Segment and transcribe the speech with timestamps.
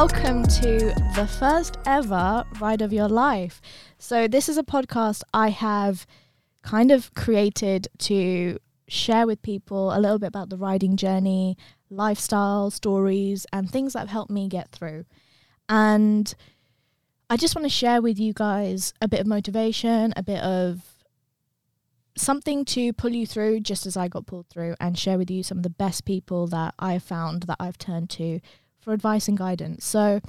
[0.00, 3.60] Welcome to the first ever Ride of Your Life.
[3.98, 6.06] So, this is a podcast I have
[6.62, 11.56] kind of created to share with people a little bit about the riding journey,
[11.90, 15.04] lifestyle, stories, and things that have helped me get through.
[15.68, 16.32] And
[17.28, 20.80] I just want to share with you guys a bit of motivation, a bit of
[22.16, 25.42] something to pull you through just as I got pulled through, and share with you
[25.42, 28.38] some of the best people that I've found that I've turned to
[28.88, 29.84] for advice and guidance.
[29.84, 30.20] So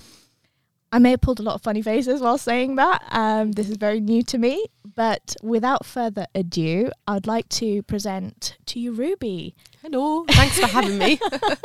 [0.91, 3.01] I may have pulled a lot of funny faces while saying that.
[3.09, 4.65] Um, this is very new to me.
[4.95, 9.55] But without further ado, I'd like to present to you Ruby.
[9.81, 11.17] Hello, thanks for having me.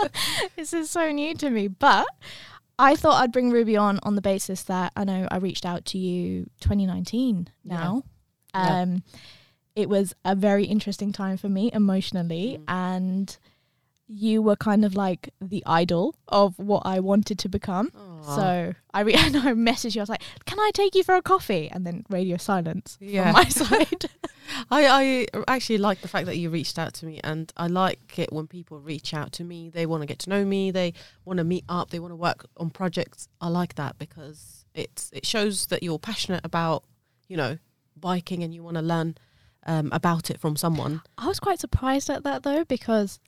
[0.57, 2.07] this is so new to me, but
[2.79, 5.85] I thought I'd bring Ruby on on the basis that I know I reached out
[5.87, 8.05] to you 2019 now.
[8.55, 8.83] Yeah.
[8.83, 9.03] Um,
[9.75, 12.65] It was a very interesting time for me emotionally, Mm.
[12.69, 13.39] and
[14.07, 17.91] you were kind of like the idol of what I wanted to become.
[17.97, 18.37] Aw.
[18.37, 20.01] So I, re- and I messaged you.
[20.01, 23.25] I was like, "Can I take you for a coffee?" And then radio silence Yeah.
[23.25, 24.05] from my side.
[24.71, 28.19] I, I actually like the fact that you reached out to me, and I like
[28.19, 29.71] it when people reach out to me.
[29.71, 30.71] They want to get to know me.
[30.71, 30.93] They
[31.25, 31.91] want to meet up.
[31.91, 33.29] They want to work on projects.
[33.41, 36.85] I like that because it's it shows that you're passionate about
[37.29, 37.57] you know
[37.97, 39.17] biking and you want to learn
[39.67, 41.01] um, about it from someone.
[41.17, 43.19] I was quite surprised at that though, because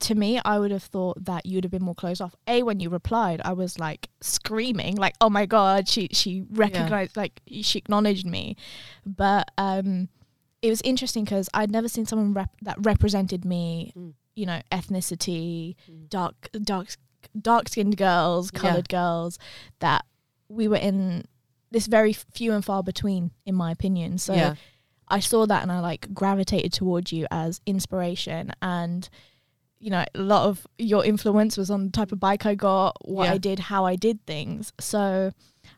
[0.00, 2.34] to me, I would have thought that you'd have been more closed off.
[2.48, 7.16] A, when you replied, I was like screaming, like, "Oh my god!" She she recognized,
[7.16, 8.56] like, she acknowledged me.
[9.06, 10.08] But um,
[10.62, 13.92] it was interesting because I'd never seen someone rep- that represented me.
[13.96, 14.14] Mm.
[14.34, 16.08] You know, ethnicity, Mm.
[16.08, 16.88] dark dark
[17.40, 18.60] dark skinned girls, Yeah.
[18.60, 19.38] colored girls.
[19.78, 20.04] That
[20.48, 21.24] we were in
[21.70, 24.18] this very few and far between, in my opinion.
[24.18, 24.34] So.
[24.34, 24.54] yeah,
[25.06, 29.08] I saw that and I like gravitated towards you as inspiration and
[29.84, 32.96] you know a lot of your influence was on the type of bike I got,
[33.06, 33.34] what Yeah.
[33.34, 34.72] I did, how I did things.
[34.80, 35.32] So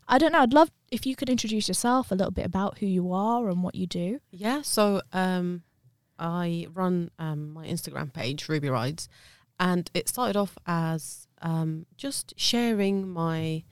[0.07, 2.87] I don't know, I'd love if you could introduce yourself a little bit about who
[2.87, 4.21] you are and what you do.
[4.31, 5.65] Yeah, so um,
[6.21, 9.09] I run um, my Instagram page, Ruby Rides,
[9.59, 13.65] and it started off as um, just sharing my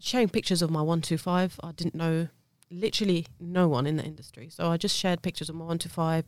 [0.00, 1.60] sharing pictures of my one two five.
[1.62, 2.28] I didn't know
[2.70, 5.90] literally no one in the industry, so I just shared pictures of my one two
[5.90, 6.24] five,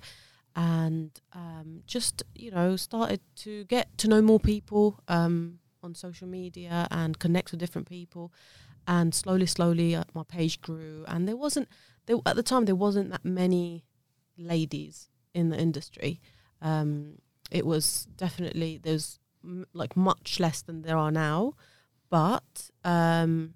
[0.56, 6.26] and um, just you know started to get to know more people um, on social
[6.26, 8.32] media and connect with different people,
[8.88, 11.68] and slowly, slowly uh, my page grew, and there wasn't
[12.06, 13.84] there at the time there wasn't that many
[14.38, 16.20] ladies in the industry.
[16.62, 17.18] Um,
[17.50, 21.52] it was definitely there's m- like much less than there are now,
[22.08, 23.54] but um,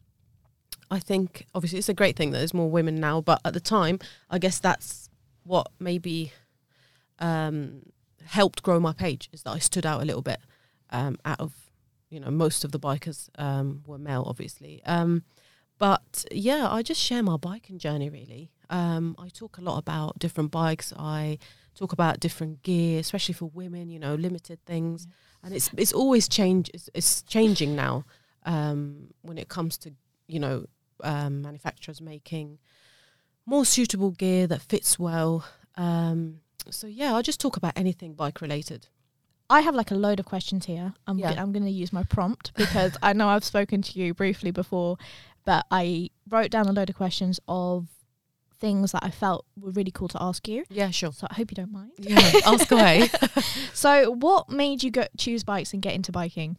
[0.91, 3.23] I think obviously it's a great thing that there's more women now.
[3.23, 5.09] But at the time, I guess that's
[5.45, 6.33] what maybe
[7.21, 7.83] um,
[8.25, 10.41] helped grow my page is that I stood out a little bit
[10.91, 11.53] um, out of
[12.11, 14.83] you know most of the bikers um, were male, obviously.
[14.85, 15.23] Um,
[15.79, 18.51] but yeah, I just share my biking journey really.
[18.69, 20.93] Um, I talk a lot about different bikes.
[20.97, 21.39] I
[21.75, 23.89] talk about different gear, especially for women.
[23.91, 25.07] You know, limited things,
[25.43, 26.71] and it's it's always change.
[26.75, 28.05] It's, it's changing now
[28.45, 29.93] um, when it comes to
[30.27, 30.67] you know
[31.03, 32.59] um, manufacturers making
[33.47, 35.45] more suitable gear that fits well.
[35.77, 36.41] Um,
[36.71, 38.89] so yeah, I'll just talk about anything bike related.
[39.49, 40.95] I have like a load of questions here.
[41.07, 41.35] I'm Yeah.
[41.35, 44.51] go- I'm going to use my prompt because I know I've spoken to you briefly
[44.53, 44.97] before,
[45.45, 47.89] but I wrote down a load of questions of
[48.61, 50.65] things that I felt were really cool to ask you.
[50.69, 51.13] Yeah, sure.
[51.13, 51.93] So I hope you don't mind.
[51.99, 53.09] Yeah, ask away.
[53.73, 56.59] So, what made you go choose bikes and get into biking?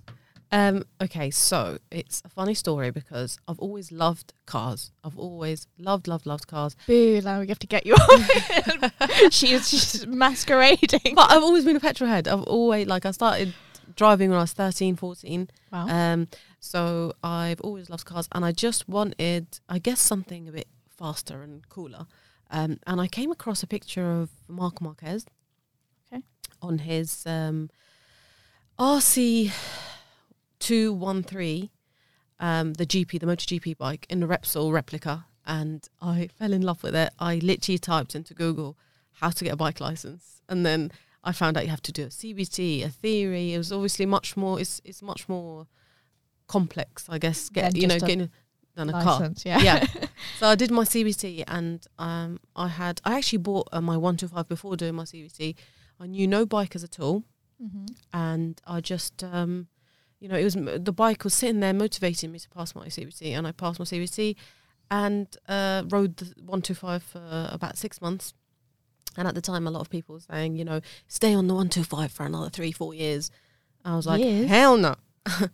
[0.53, 4.91] Um, okay, so it's a funny story because I've always loved cars.
[5.03, 6.75] I've always loved, loved, loved cars.
[6.87, 7.21] Boo!
[7.21, 9.29] Now we have to get you off.
[9.31, 11.15] she is just masquerading.
[11.15, 12.27] But I've always been a petrol head.
[12.27, 13.53] I've always, like, I started
[13.95, 15.49] driving when I was 13, 14.
[15.71, 15.87] Wow.
[15.87, 16.27] Um,
[16.59, 21.43] so I've always loved cars and I just wanted, I guess, something a bit faster
[21.43, 22.07] and cooler.
[22.49, 25.25] Um, and I came across a picture of Marc Marquez
[26.11, 26.23] Okay.
[26.61, 27.69] on his um,
[28.77, 29.51] RC
[30.61, 31.69] 213,
[32.39, 35.25] um, the GP, the MotoGP bike in the Repsol replica.
[35.45, 37.11] And I fell in love with it.
[37.19, 38.77] I literally typed into Google
[39.13, 40.41] how to get a bike license.
[40.47, 40.91] And then
[41.23, 43.53] I found out you have to do a CBT, a theory.
[43.53, 45.67] It was obviously much more, it's, it's much more
[46.47, 48.29] complex, I guess, get, you know, a getting
[48.75, 49.31] than a car.
[49.45, 49.59] Yeah.
[49.59, 49.85] Yeah.
[50.39, 54.47] So I did my CBT and um, I had, I actually bought uh, my 125
[54.47, 55.55] before doing my CBT.
[55.99, 57.23] I knew no bikers at all.
[57.59, 59.67] hmm And I just, um,
[60.21, 63.31] you know, it was the bike was sitting there motivating me to pass my CBT.
[63.31, 64.35] And I passed my CBT
[64.89, 68.33] and uh, rode the 125 for about six months.
[69.17, 71.53] And at the time, a lot of people were saying, you know, stay on the
[71.53, 73.29] 125 for another three, four years.
[73.83, 74.95] I was like, hell no.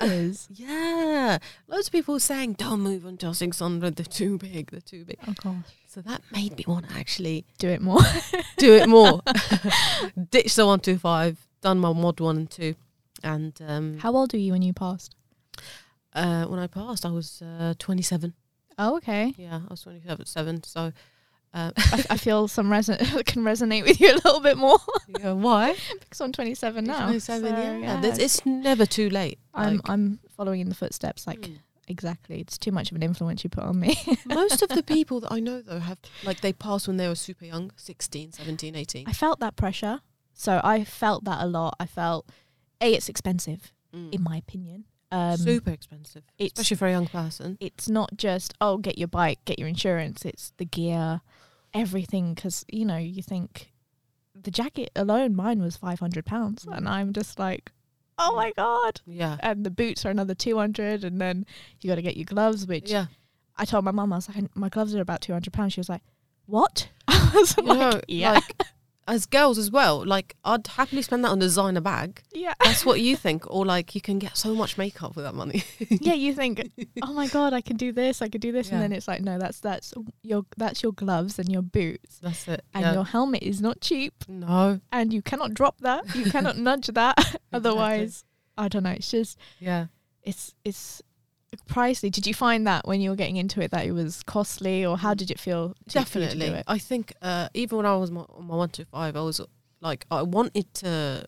[0.00, 0.48] Years.
[0.54, 3.96] Yeah, loads of people saying don't move until 600.
[3.96, 4.70] They're too big.
[4.70, 5.18] They're too big.
[5.26, 5.64] oh gosh.
[5.86, 8.00] So that made me want to actually Do it more.
[8.58, 9.22] do it more.
[10.30, 11.38] Ditch the one two five.
[11.62, 12.74] Done my mod one and two,
[13.26, 15.14] and um, How old were you when you passed?
[16.14, 18.32] uh, when I passed, I was uh, 27.
[18.78, 19.34] Oh, okay.
[19.36, 20.26] Yeah, I was 27.
[20.26, 20.92] Seven, so
[21.54, 22.98] uh, I, I feel some reson-
[23.30, 24.78] can resonate with you a little bit more
[25.20, 25.74] yeah, why?
[26.00, 27.04] because I'm 27 now.
[27.06, 27.20] 27.
[27.50, 29.38] so, yeah, There's- it's never too late.
[29.54, 31.26] I'm Like, I'm following in the footsteps.
[31.26, 31.58] Like mm.
[31.88, 33.96] exactly, it's too much of an influence you put on me.
[34.26, 37.14] most of the people that I know though have like they passed when they were
[37.14, 39.04] super young, 16, 17, 18.
[39.08, 40.00] I felt that pressure,
[40.34, 41.76] so I felt that a lot.
[41.80, 42.26] I felt
[42.80, 44.12] a it's expensive Mm.
[44.14, 44.84] in my opinion.
[45.12, 47.56] Um, super expensive, especially for a young person.
[47.60, 50.24] it's not just oh get your bike, get your insurance.
[50.24, 51.20] It's the gear,
[51.72, 52.34] everything.
[52.34, 53.72] Because you know you think
[54.34, 56.76] the jacket alone, mine was five hundred pounds, Mm.
[56.76, 57.70] and I'm just like,
[58.18, 59.00] oh my god.
[59.06, 59.36] Yeah.
[59.40, 61.46] And the boots are another two hundred, and then
[61.80, 62.66] you got to get your gloves.
[62.66, 63.06] Which Yeah.
[63.56, 65.72] I told my mum, I was like, my gloves are about two hundred pounds.
[65.72, 66.02] She was like,
[66.46, 66.88] what?
[67.08, 68.62] I was You like, know, yeah, like
[69.08, 72.22] as girls as well, like I'd happily spend that on a designer bag.
[72.32, 72.54] yeah.
[72.62, 75.62] That's what you think, or like you can get so much makeup with that money.
[75.90, 76.70] yeah, you think,
[77.02, 78.74] oh my god, I can do this, I could do this, Yeah.
[78.74, 82.48] and then it's like, no, that's that's your that's your gloves and your boots, That's
[82.48, 82.64] it.
[82.74, 82.92] and yeah.
[82.94, 84.80] your helmet is not cheap, no.
[84.92, 88.24] and you cannot drop that, you cannot nudge that, otherwise,
[88.58, 88.90] I don't know.
[88.90, 89.86] It's just Yeah.
[90.22, 91.02] it's it's
[91.68, 92.10] pricey.
[92.10, 94.96] Did you find that when you were getting into it that it was costly, or
[94.98, 95.74] how did it feel?
[95.90, 96.58] To, for you to do Definitely.
[96.60, 96.64] it?
[96.66, 99.40] I think uh, even when I was my, on my one to I was
[99.80, 101.24] like I wanted to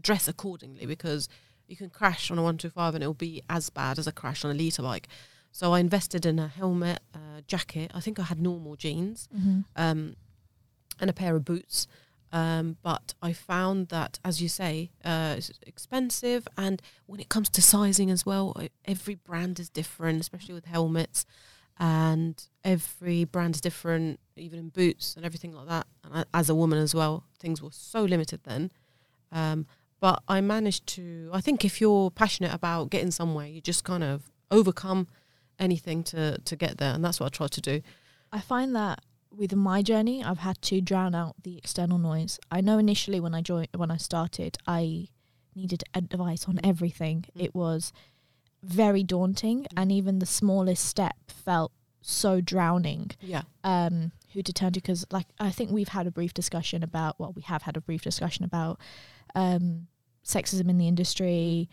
[0.00, 1.28] dress accordingly because
[1.66, 4.12] you can crash on a one two five and it'll be as bad as a
[4.12, 5.08] crash on a liter bike.
[5.50, 7.90] So I invested in a helmet, uh, jacket.
[7.94, 9.64] I think I had normal jeans, Mhm.
[9.76, 10.16] um,
[11.00, 11.86] and a pair of boots.
[12.32, 17.48] Um, but I found that, as you say, uh, it's expensive, and when it comes
[17.50, 18.54] to sizing as well,
[18.84, 21.24] every brand is different, especially with helmets,
[21.78, 25.86] and every brand is different, even in boots and everything like that.
[26.04, 28.72] And as a woman as well, things were so limited then.
[29.32, 29.66] Um,
[30.00, 31.30] but I managed to.
[31.32, 35.08] I think if you're passionate about getting somewhere, you just kind of overcome
[35.58, 37.80] anything to to get there, and that's what I tried to do.
[38.32, 42.38] I find that with my journey, I've had to drown out the external noise.
[42.50, 45.08] I know initially when I joined, when I started, I
[45.54, 47.24] needed advice on everything.
[47.36, 47.44] Mm.
[47.44, 47.92] It was
[48.62, 49.66] very daunting, Mm.
[49.76, 53.10] and even the smallest step felt so drowning.
[53.20, 53.42] Yeah.
[53.64, 54.80] Um, who to turn to?
[54.80, 57.18] Because, like, I think we've had a brief discussion about.
[57.20, 58.80] Well, we have had a brief discussion about
[59.34, 59.88] um,
[60.24, 61.68] sexism in the industry,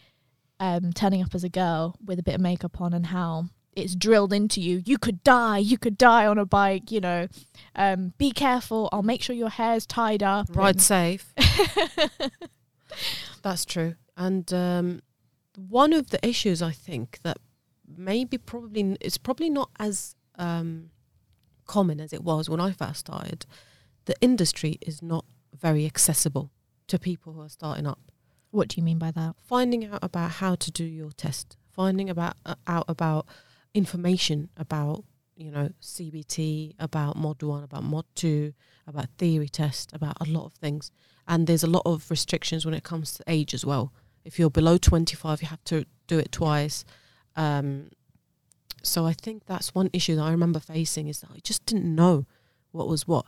[0.60, 3.96] um, turning up as a girl with a bit of makeup on, and how it's
[3.96, 4.82] drilled into you.
[4.86, 5.58] You could die.
[5.58, 6.92] You could die on a bike.
[6.92, 7.28] You know,
[7.76, 8.90] um, be careful.
[8.92, 10.48] I'll make sure your hair's tied up.
[10.56, 11.34] Ride safe.
[13.42, 13.96] That's true.
[14.18, 15.02] And um,
[15.56, 17.38] one of the issues I think that
[17.98, 20.90] maybe probably it's probably not as um,
[21.66, 23.46] common as it was when I first started.
[24.06, 26.52] The industry is not very accessible
[26.88, 28.00] to people who are starting up.
[28.52, 29.36] what do you mean by that?
[29.38, 33.26] Finding out about how to do your test, finding about uh, out about
[33.76, 35.04] information about
[35.36, 38.54] you know CBT, about Mod One, about Mod Two,
[38.88, 40.92] about theory test, about a lot of things.
[41.28, 43.94] And there's a lot of restrictions when it comes to age as well.
[44.24, 46.86] If you're below 25, you have to do it twice.
[47.36, 47.90] Um,
[48.84, 51.94] so I think that's one issue that I remember facing is that I just didn't
[51.94, 52.26] know
[52.72, 53.26] what was what.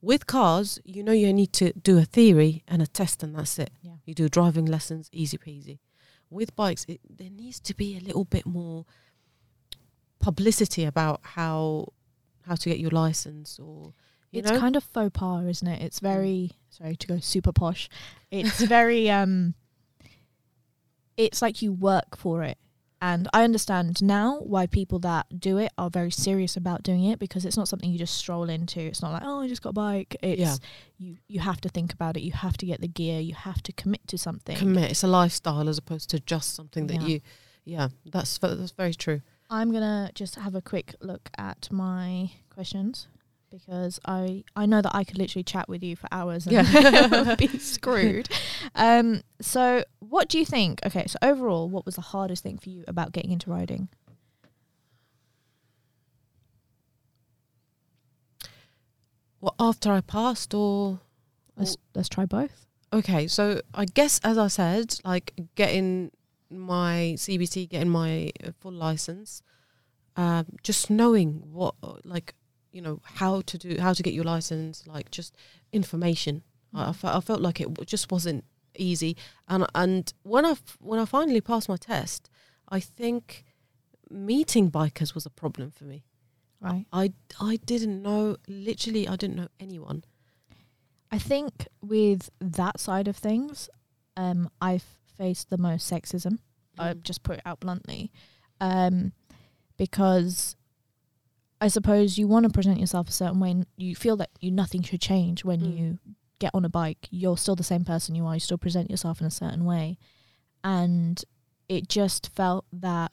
[0.00, 3.58] With cars, you know you need to do a theory and a test, and that's
[3.58, 3.70] it.
[3.82, 3.96] Yeah.
[4.04, 5.78] You do driving lessons, easy peasy.
[6.30, 8.84] With bikes, it, there needs to be a little bit more
[10.20, 11.92] publicity about how
[12.46, 13.92] how to get your license, or
[14.30, 15.82] you it's know, kind of faux pas, isn't it?
[15.82, 17.88] It's very sorry to go super posh.
[18.30, 19.54] It's very um
[21.16, 22.58] it's like you work for it.
[23.00, 27.20] And I understand now why people that do it are very serious about doing it
[27.20, 28.80] because it's not something you just stroll into.
[28.80, 30.16] It's not like, oh, I just got a bike.
[30.20, 30.56] It's Yeah.
[30.98, 32.22] you you have to think about it.
[32.22, 33.20] You have to get the gear.
[33.20, 34.56] You have to commit to something.
[34.56, 34.90] commit.
[34.90, 37.06] It's a lifestyle as opposed to just something that Yeah.
[37.08, 37.20] you.
[37.64, 39.20] Yeah, that's that's very true.
[39.50, 43.08] I'm gonna just have a quick look at my questions
[43.50, 47.34] because I I know that I could literally chat with you for hours and Yeah.
[47.38, 48.28] be screwed.
[48.74, 50.80] Um, so what do you think?
[50.84, 53.88] Okay, so overall, what was the hardest thing for you about getting into riding?
[59.40, 61.00] Well, after I passed, or
[61.56, 62.66] Let's let's try both.
[62.92, 66.10] okay, so I guess as I said, like getting
[66.50, 69.42] my CBT, getting my uh, full license,
[70.16, 71.74] um, just knowing what,
[72.04, 72.34] like,
[72.72, 75.36] you know, how to do, how to get your license, like just
[75.72, 76.42] information.
[76.74, 78.44] I, I, felt, I felt like it w- just wasn't
[78.76, 79.16] easy.
[79.48, 82.30] And and when I f- when I finally passed my test,
[82.68, 83.44] I think
[84.10, 86.04] meeting bikers was a problem for me.
[86.60, 86.86] Right.
[86.92, 90.04] I I didn't know literally I didn't know anyone.
[91.10, 93.70] I think with that side of things,
[94.16, 94.84] um, I've
[95.18, 96.38] faced the most sexism.
[96.78, 97.02] I Mm.
[97.02, 98.10] just put it out bluntly,
[98.60, 99.12] um,
[99.76, 100.54] because
[101.60, 103.50] I suppose you want to present yourself a certain way.
[103.50, 105.76] And you feel that you nothing should change when Mm.
[105.78, 105.98] you
[106.38, 107.08] get on a bike.
[107.10, 108.34] You're still the same person you are.
[108.34, 109.98] You still present yourself in a certain way,
[110.62, 111.22] and
[111.68, 113.12] it just felt that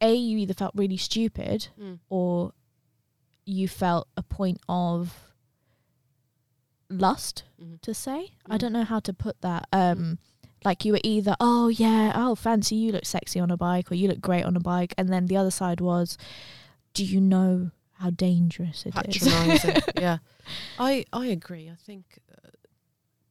[0.00, 2.00] a you either felt really stupid Mm.
[2.10, 2.52] or
[3.46, 5.25] you felt a point of
[6.88, 7.80] lust Mhm.
[7.82, 8.32] to say.
[8.46, 8.58] I Mm.
[8.58, 9.66] don't know how to put that.
[9.72, 10.18] Um,
[10.64, 13.94] like you were either, oh yeah, oh fancy, you look sexy on a bike, or
[13.94, 16.16] you look great on a bike, and then the other side was,
[16.94, 19.22] do you know how dangerous it is?
[19.96, 20.18] Yeah,
[20.78, 21.68] I I agree.
[21.70, 22.50] I think uh,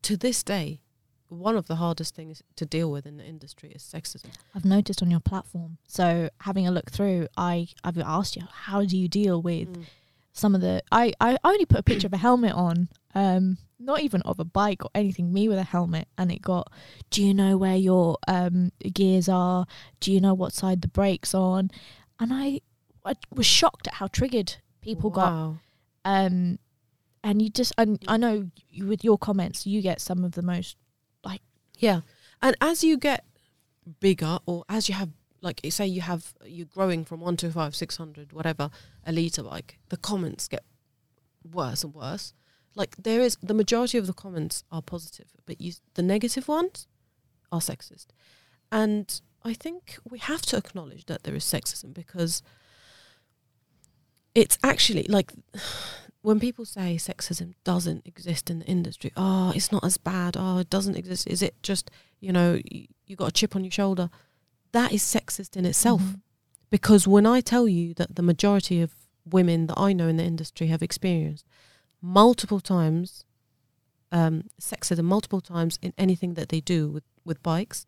[0.03, 0.81] to this day,
[1.27, 4.29] one of the hardest things to deal with in the industry is sexism.
[4.53, 5.77] I've noticed on your platform.
[5.87, 9.85] So having a look through, I I've asked you, how do you deal with Mm.
[10.31, 10.83] some of the?
[10.91, 12.89] I I only put a picture of a helmet on.
[13.15, 15.31] Um, not even of a bike or anything.
[15.33, 16.71] Me with a helmet, and it got.
[17.09, 19.65] Do you know where your um gears are?
[19.99, 21.71] Do you know what side the brakes on?
[22.19, 22.61] And I,
[23.05, 25.31] I was shocked at how triggered people got.
[25.31, 25.57] Wow.
[26.05, 26.59] Um,
[27.23, 30.43] and you just, and I know you, with your comments, you get some of the
[30.43, 30.77] most.
[31.23, 31.41] Like,
[31.79, 32.01] yeah,
[32.41, 33.25] and as you get
[33.99, 35.09] bigger, or as you have,
[35.41, 38.69] like say you have, you're growing from one to five, six hundred, whatever,
[39.05, 40.63] a liter bike, the comments get
[41.51, 42.33] worse and worse.
[42.75, 46.87] Like there is the majority of the comments are positive, but you, the negative ones
[47.51, 48.07] are sexist,
[48.71, 52.41] and I think we have to acknowledge that there is sexism because
[54.33, 55.31] it's actually like
[56.21, 60.35] when people say sexism doesn't exist in the industry, oh, it's not as bad.
[60.37, 61.27] Oh, it doesn't exist.
[61.27, 61.89] Is it just
[62.19, 64.09] you know you, you got a chip on your shoulder?
[64.73, 66.01] That is sexist in itself.
[66.01, 66.21] Mhm.
[66.69, 70.23] Because when I tell you that the majority of women that I know in the
[70.23, 71.45] industry have experienced
[72.05, 73.25] multiple times
[74.11, 77.85] um, sexism, multiple times in anything that they do with, with bikes,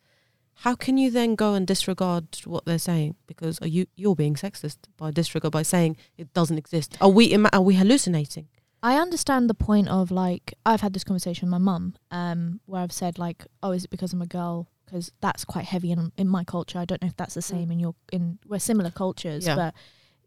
[0.62, 3.16] how can you then go and disregard what they're saying?
[3.28, 6.98] Because are you you're being sexist by disregard by saying it doesn't exist?
[7.00, 8.48] Are we are we hallucinating?
[8.82, 12.82] I understand the point of like I've had this conversation with my mum, um, where
[12.82, 14.68] I've said like, oh, is it because I'm a girl?
[14.86, 16.80] Because that's quite heavy in in my culture.
[16.80, 19.56] I don't know if that's the same in your in we're similar cultures, Yeah.
[19.56, 19.74] but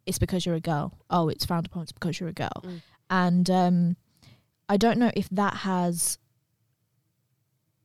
[0.06, 0.96] it's because you're a girl.
[1.10, 1.82] Oh, it's frowned upon.
[1.82, 2.80] It's because you're a girl, Mm.
[3.10, 3.96] And um,
[4.68, 6.18] I don't know if that has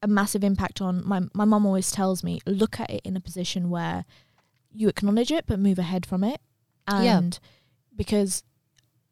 [0.01, 1.65] a massive impact on my my mum.
[1.65, 4.05] Always tells me look at it in a position where
[4.72, 6.39] you acknowledge it but move ahead from it,
[6.89, 7.17] Yeah.
[7.17, 7.39] and
[7.96, 8.44] because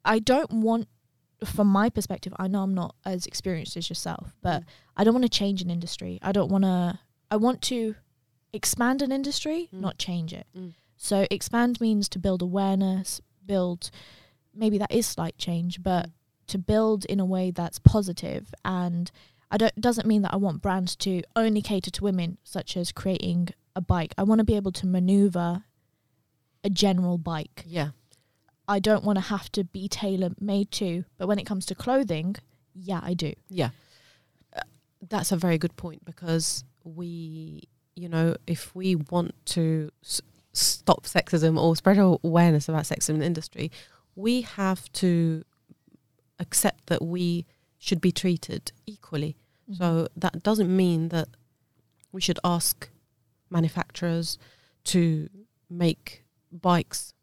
[0.06, 0.88] I don't want
[1.46, 4.66] from my perspective, I know I'm not as experienced as yourself, but Mm.
[4.98, 6.20] I don't want to change an industry.
[6.22, 7.00] I don't want to.
[7.32, 7.96] I want to
[8.54, 9.80] expand an industry, Mm.
[9.82, 10.46] not change it.
[10.56, 10.74] Mm.
[10.96, 13.90] So expand means to build awareness, build.
[14.56, 16.12] Maybe that is slight change, but Mm.
[16.48, 19.12] to build in a way that's positive and
[19.50, 22.92] I don't doesn't mean that I want brands to only cater to women, such as
[22.92, 24.14] creating a bike.
[24.18, 25.64] I want to be able to maneuver
[26.64, 27.64] a general bike.
[27.68, 27.90] Yeah,
[28.68, 31.06] I don't want to have to be tailor made to.
[31.18, 32.36] But when it comes to clothing,
[32.74, 33.34] yeah, I do.
[33.50, 33.70] yeah.
[34.56, 34.62] Uh,
[35.08, 37.64] that's a very good point because we,
[37.96, 40.22] you know, if we want to s-
[40.54, 43.72] stop sexism or spread awareness about sexism in the industry,
[44.16, 45.44] we have to
[46.40, 47.46] accept that we
[47.78, 49.36] should be treated equally.
[49.70, 49.82] Mm-hmm.
[49.82, 51.28] So that doesn't mean that
[52.12, 52.90] we should ask
[53.50, 54.38] manufacturers
[54.86, 55.30] to
[55.70, 57.14] make bikes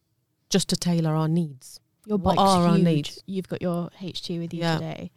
[0.48, 1.80] just to tailor our needs.
[2.06, 2.84] your what bike's are our huge.
[2.84, 3.22] needs?
[3.26, 4.74] You've got your H2 with you Yeah.
[4.74, 5.10] today,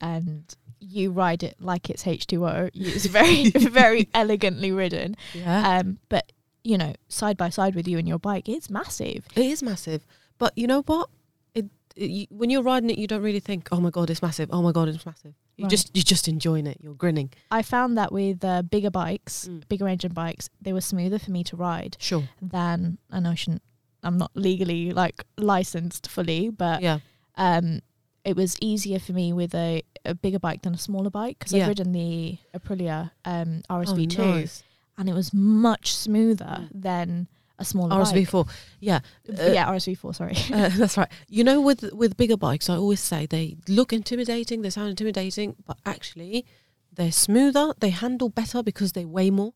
[0.00, 2.70] and you ride it like it's H2O.
[2.74, 5.16] It's very, very elegantly ridden.
[5.32, 5.78] Yeah.
[5.78, 9.26] Um, but you know, side by side with you and your bike, it's massive.
[9.36, 10.06] It is massive,
[10.38, 11.08] but you know what?
[11.54, 14.22] It, it you, when you're riding it, you don't really think, "Oh my god, it's
[14.22, 14.48] massive!
[14.52, 15.70] Oh my god, it's massive." You Right.
[15.70, 16.78] just you're just enjoying it.
[16.82, 17.30] You're grinning.
[17.50, 19.68] I found that with uh, bigger bikes, Mm.
[19.68, 22.24] bigger engine bikes, they were smoother for me to ride Sure.
[22.42, 23.62] than I know I shouldn't.
[24.02, 26.98] I'm not legally like licensed fully, but yeah.
[27.36, 27.80] um,
[28.24, 31.52] it was easier for me with a, a bigger bike than a smaller bike because
[31.52, 31.62] Yeah.
[31.62, 34.62] I've ridden the Aprilia um, RSV2 Oh, nice.
[34.98, 36.68] and it was much smoother Mm.
[36.74, 38.14] than a smaller bike.
[38.14, 38.48] RSV4.
[38.80, 39.00] Yeah.
[39.28, 40.14] Uh, yeah, RSV4.
[40.14, 40.36] Sorry.
[40.52, 41.10] Uh, that's right.
[41.28, 45.56] You know, with with bigger bikes, I always say they look intimidating, they sound intimidating,
[45.66, 46.44] but actually,
[46.92, 47.74] they're smoother.
[47.78, 49.54] They handle better because they weigh more.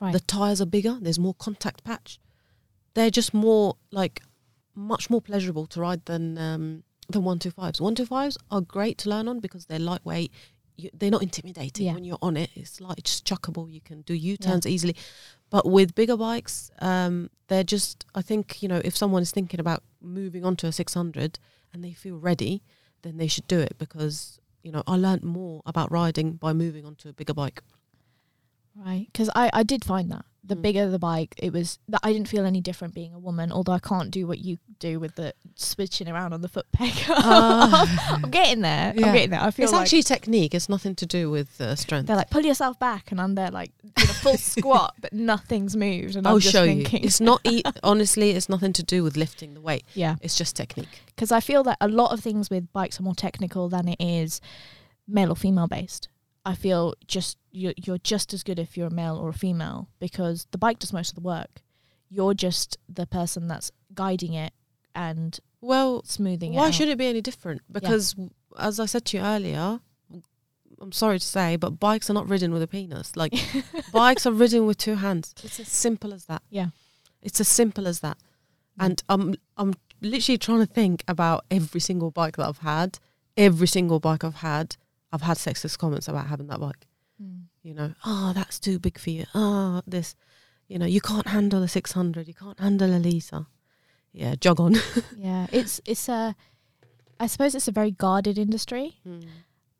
[0.00, 0.12] right.
[0.12, 0.98] The tires are bigger.
[1.00, 2.18] There's more contact patch.
[2.94, 4.22] They're just more like
[4.74, 7.80] much more pleasurable to ride than um, than one two fives.
[7.80, 10.32] One two fives are great to learn on because they're lightweight.
[10.76, 11.94] You, they're not intimidating Yeah.
[11.94, 12.50] when you're on it.
[12.54, 13.70] It's like just chuckable.
[13.72, 14.96] You can do U turns easily.
[15.50, 18.04] But with bigger bikes, um, they're just.
[18.14, 21.38] I think you know if someone is thinking about moving on to a 600
[21.72, 22.62] and they feel ready,
[23.02, 26.84] then they should do it because you know I learned more about riding by moving
[26.84, 27.62] on to a bigger bike.
[28.74, 30.62] Right, because I, I did find that the Mm.
[30.62, 33.50] bigger the bike, it was that I didn't feel any different being a woman.
[33.50, 36.92] Although I can't do what you do with the switching around on the foot peg.
[37.08, 38.20] Ah.
[38.22, 38.92] I'm getting there.
[38.94, 39.06] Yeah.
[39.06, 39.40] I'm getting there.
[39.40, 40.54] I feel It's like actually technique.
[40.54, 42.06] It's nothing to do with uh, strength.
[42.08, 45.76] they're like pull yourself back, and I'm there like in a full squat, but nothing's
[45.76, 47.06] moved, and I'll I'm just show thinking, you.
[47.06, 48.30] It's not e- honestly.
[48.32, 49.84] It's nothing to do with lifting the weight.
[49.94, 51.00] yeah, It's just technique.
[51.06, 53.96] because I feel that a lot of things with bikes are more technical than it
[54.00, 54.40] is
[55.08, 56.08] male or female based.
[56.44, 59.88] I feel just you're, you're just as good if you're a male or a female
[60.00, 61.62] because the bike does most of the work.
[62.10, 64.52] You're just the person that's guiding it
[64.94, 66.56] and Well, smoothing it.
[66.58, 67.62] why should it be any different?
[67.70, 69.80] Because, w as I said to you earlier,
[70.80, 73.16] I'm sorry to say, but bikes are not ridden with a penis.
[73.16, 73.32] Like
[73.92, 75.34] bikes are ridden with two hands.
[75.42, 76.42] It's as simple as that.
[76.50, 76.68] Yeah.
[77.22, 78.18] It's as simple as that.
[78.76, 78.84] Yeah.
[78.86, 82.98] And I'm I'm literally trying to think about every single bike that I've had.
[83.36, 84.76] Every single bike I've had,
[85.12, 86.86] I've had sexist comments about having that bike.
[87.22, 87.44] Mm.
[87.62, 89.24] You know, oh, that's too big for you.
[89.34, 90.14] Oh, this,
[90.68, 92.26] you know, you can't handle a 600.
[92.28, 93.46] You can't handle a Lisa.
[94.12, 94.76] Yeah, jog on.
[95.16, 96.34] Yeah, it's it's a.
[97.20, 99.00] I suppose it's a very guarded industry,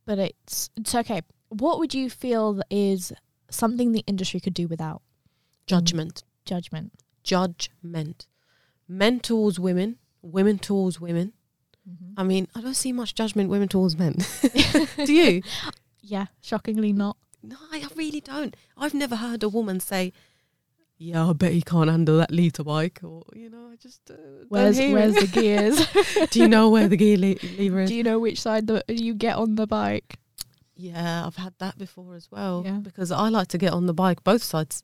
[0.07, 1.23] but it's it's okay.
[1.49, 3.13] What would you feel is
[3.51, 5.03] something the industry could do without
[5.67, 6.25] Judgment.
[6.45, 6.93] judgment?
[7.23, 8.27] Judgment.
[8.89, 11.33] Men towards women, women towards women.
[11.89, 12.15] Mhm.
[12.17, 14.17] I mean, I don't see much judgment women towards men.
[15.05, 15.43] Do you?
[16.01, 17.17] Yeah, shockingly not.
[17.49, 18.57] No, I really don't.
[18.77, 20.13] I've never heard a woman say,
[20.99, 24.15] "Yeah, I bet he can't handle that liter bike," or you know, I just uh,
[24.15, 25.31] don't Where's where's it.
[25.33, 26.29] the gears?
[26.31, 27.91] Do you know where the gear le- lever is?
[27.91, 30.19] Do you know which side the, you get on the bike?
[30.77, 32.63] yeah, I've had that before as well.
[32.65, 32.79] Yeah.
[32.83, 34.83] Because I like to get on the bike both sides.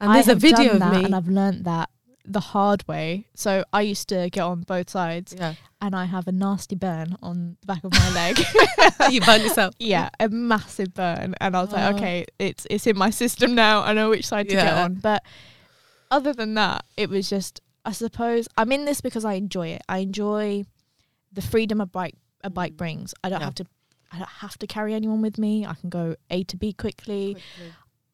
[0.00, 1.04] And I there's a video of me.
[1.04, 1.90] and I've learnt that
[2.26, 3.26] the hard way.
[3.34, 7.16] So I used to get on both sides, yeah, and I have a nasty burn
[7.22, 8.38] on the back of my leg.
[9.10, 9.74] you burn yourself.
[9.78, 11.76] yeah, a massive burn, and I was Oh.
[11.76, 13.82] like, okay, it's it's in my system now.
[13.82, 14.94] I know which side to get on.
[14.94, 15.22] But
[16.10, 19.82] other than that, it was just, I suppose, I'm in this because I enjoy it.
[19.88, 20.64] I enjoy
[21.32, 22.76] the freedom a bike a bike Mm.
[22.78, 23.14] brings.
[23.24, 23.46] I don't Yeah.
[23.46, 23.66] have to.
[24.12, 25.66] I don't have to carry anyone with me.
[25.66, 27.36] I can go A to B quickly.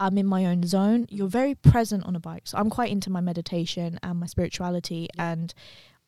[0.00, 1.06] I'm in my own zone.
[1.10, 2.44] You're very present on a bike.
[2.48, 5.32] So I'm quite into my meditation and my spirituality Yeah.
[5.32, 5.54] and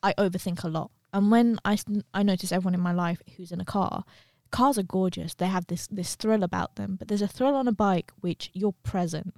[0.01, 0.91] I overthink a lot.
[1.13, 1.77] And when I,
[2.13, 4.03] I notice everyone in my life who's in a car,
[4.51, 5.35] cars are gorgeous.
[5.35, 8.49] They have this this thrill about them, but there's a thrill on a bike which
[8.53, 9.35] you're present.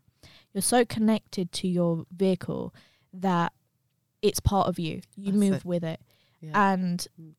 [0.53, 2.73] You're so connected to your vehicle
[3.13, 3.51] that
[4.21, 5.01] it's part of you.
[5.17, 5.65] You That's move it.
[5.65, 5.99] with it.
[6.41, 6.71] Yeah.
[6.73, 7.33] And Mm.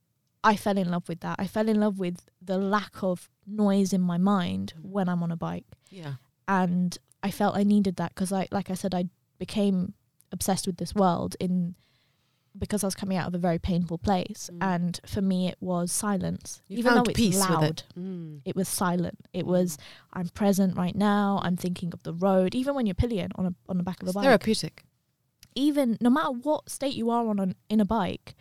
[0.44, 1.36] I fell in love with that.
[1.40, 4.90] I fell in love with the lack of noise in my mind Mm.
[4.90, 6.14] when I'm on a bike yeah.
[6.48, 9.06] And I felt I needed that because I, like I said, I
[9.38, 9.94] became
[10.32, 11.74] obsessed with this world in
[12.58, 14.58] because I was coming out of a very painful place, Mm.
[14.62, 16.62] and for me it was silence.
[16.68, 17.84] You Even though it's peace loud, it.
[17.98, 18.40] Mm.
[18.46, 19.26] it was silent.
[19.34, 19.76] It was
[20.14, 21.38] I'm present right now.
[21.42, 22.54] I'm thinking of the road.
[22.54, 24.84] Even when you're pillion on a on the back of a bike, therapeutic.
[25.54, 28.34] even no matter what state you are on an, in a bike,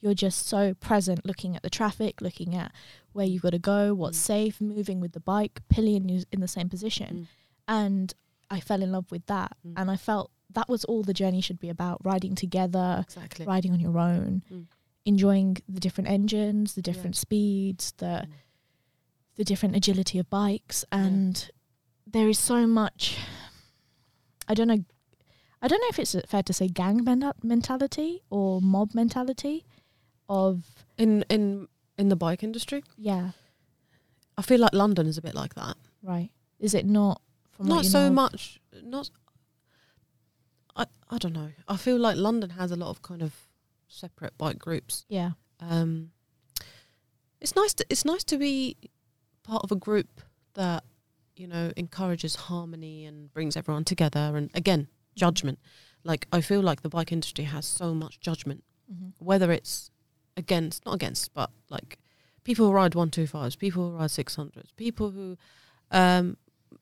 [0.00, 2.70] you're just so present, looking at the traffic, looking at
[3.12, 4.22] where you've got to go, what's Mm.
[4.22, 7.26] safe, moving with the bike, pillion is in the same position, Mm.
[7.68, 8.14] And
[8.50, 9.74] I fell in love with that, Mm.
[9.76, 13.44] and I felt that was all the journey should be about: riding together, Exactly.
[13.46, 14.66] riding on your own, Mm.
[15.04, 18.32] enjoying the different engines, the different speeds, the Mm.
[19.36, 21.04] the different agility of bikes, Yeah.
[21.04, 21.50] and
[22.06, 23.18] there is so much.
[24.48, 24.84] I don't know.
[25.60, 29.64] I don't know if it's fair to say gang menta- mentality or mob mentality
[30.28, 33.32] of In in in the bike industry, yeah
[34.38, 35.76] I feel like London is a bit like that.
[36.02, 36.30] right.
[36.58, 37.20] Is it not?
[37.58, 38.60] Not so know much.
[38.82, 39.10] Not.
[40.74, 41.50] I I don't know.
[41.68, 43.32] I feel like London has a lot of kind of
[43.88, 45.04] separate bike groups.
[45.08, 46.10] Yeah, Um,
[47.40, 47.74] it's nice.
[47.74, 48.76] To, it's nice to be
[49.42, 50.20] part of a group
[50.54, 50.84] that
[51.36, 54.36] you know encourages harmony and brings everyone together.
[54.36, 55.58] And again, judgment.
[56.04, 58.64] Like I feel like the bike industry has so much judgment.
[58.88, 59.90] hmm Whether it's
[60.36, 61.98] against, not against, but like
[62.44, 65.36] people who ride one two fives, people who ride six hundreds, people who,
[65.90, 66.36] um,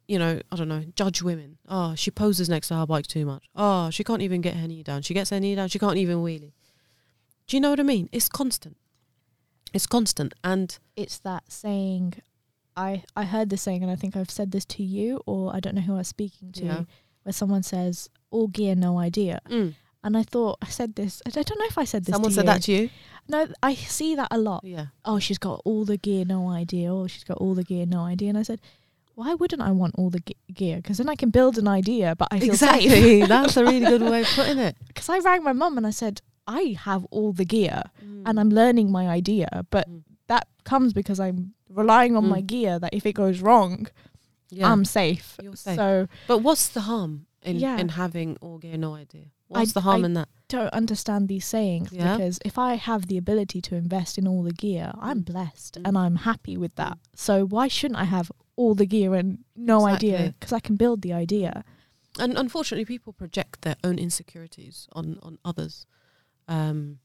[0.07, 1.59] you know, I don't know, judge women.
[1.69, 3.45] Oh, she poses next to her bike too much.
[3.57, 5.03] Oh, she can't even get her knee down.
[5.03, 5.69] She gets her knee down.
[5.69, 6.53] She can't even wheelie.
[7.47, 8.09] Do you know what I mean?
[8.13, 8.77] It's constant.
[9.73, 12.15] It's constant, and it's that saying.
[12.77, 15.61] I I heard this saying, and I think I've said this to you, or I
[15.61, 16.85] don't know who I was speaking to, Yeah.
[17.23, 21.23] where someone says, "All gear, no idea." mm, And I thought I said this.
[21.27, 22.13] I don't know if I said this.
[22.15, 22.47] someone said you.
[22.47, 22.91] that to you.
[23.29, 24.63] no, I see that a lot.
[24.65, 24.87] Yeah.
[25.05, 26.93] Oh, she's got all the gear, no idea.
[26.95, 28.29] Oh, she's got all the gear, no idea.
[28.29, 28.61] And I said,
[29.15, 30.77] why wouldn't I want all the ge- gear?
[30.77, 32.51] Because then I can build an idea, but I feel.
[32.51, 33.23] Exactly.
[33.35, 34.77] That's a really good way of putting it.
[34.89, 38.41] Because I rang my mum and I said, I have all the gear and Mm.
[38.41, 40.03] I'm learning my idea, but Mm.
[40.29, 42.47] that comes because I'm relying on my Mm.
[42.47, 43.87] gear that if it goes wrong,
[44.51, 44.71] yeah.
[44.71, 45.37] I'm safe.
[45.43, 45.77] You're safe.
[45.77, 47.79] So but what's the harm in, Yeah.
[47.79, 49.27] in having or gear no idea?
[49.61, 50.29] What's the harm I- in that?
[50.49, 52.17] don't understand these sayings Yeah.
[52.17, 55.25] because if I have the ability to invest in all the gear, I'm Mm.
[55.25, 55.89] blessed Mm.
[55.89, 56.99] and I'm happy with that.
[57.15, 60.35] So why shouldn't I have all the gear and no idea?
[60.39, 61.65] Because I can build the idea.
[62.19, 65.87] And unfortunately, people project their own insecurities on on others.
[66.47, 67.01] Um,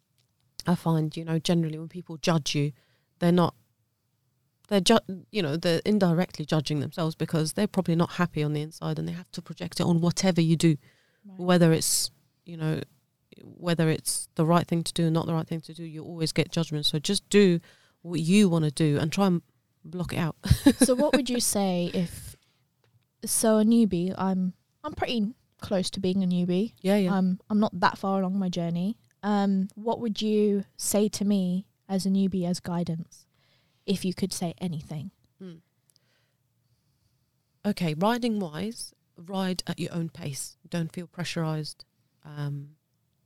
[0.67, 2.73] I find, you know, generally when people judge you,
[3.19, 3.55] they're not.
[4.67, 8.62] They're ju- you know, they're indirectly judging themselves because they're probably not happy on the
[8.62, 10.77] inside, and they have to project it on whatever you do,
[11.38, 12.12] whether it's,
[12.49, 12.81] you know,
[13.43, 15.83] whether it's the right thing to do or not the right thing to do.
[15.83, 16.85] You always get judgment.
[16.85, 17.59] So just do
[18.01, 19.41] what you want to do and try and
[19.85, 20.35] block it out.
[20.77, 22.35] so what would you say if
[23.25, 26.73] so a newbie, I'm I'm pretty close to being a newbie.
[26.81, 27.15] yeah, yeah.
[27.15, 28.97] Um I'm not that far along my journey.
[29.23, 33.25] Um what would you say to me as a newbie as guidance
[33.85, 35.12] if you could say anything?
[35.41, 35.59] Mm.
[37.65, 40.57] Okay, riding wise, ride at your own pace.
[40.67, 41.83] Don't feel pressurized
[42.37, 42.69] um,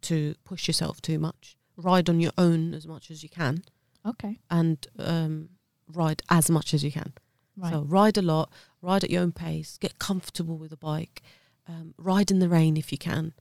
[0.02, 1.58] to push yourself too much.
[1.76, 3.64] Ride on your own as much as you can,
[4.06, 4.38] Okay.
[4.50, 5.50] and um,
[5.92, 7.14] ride as much as you can.
[7.58, 7.72] Right.
[7.74, 11.22] So ride a lot, ride at your own pace, get comfortable with the bike,
[11.68, 13.34] um, ride in the rain if you can.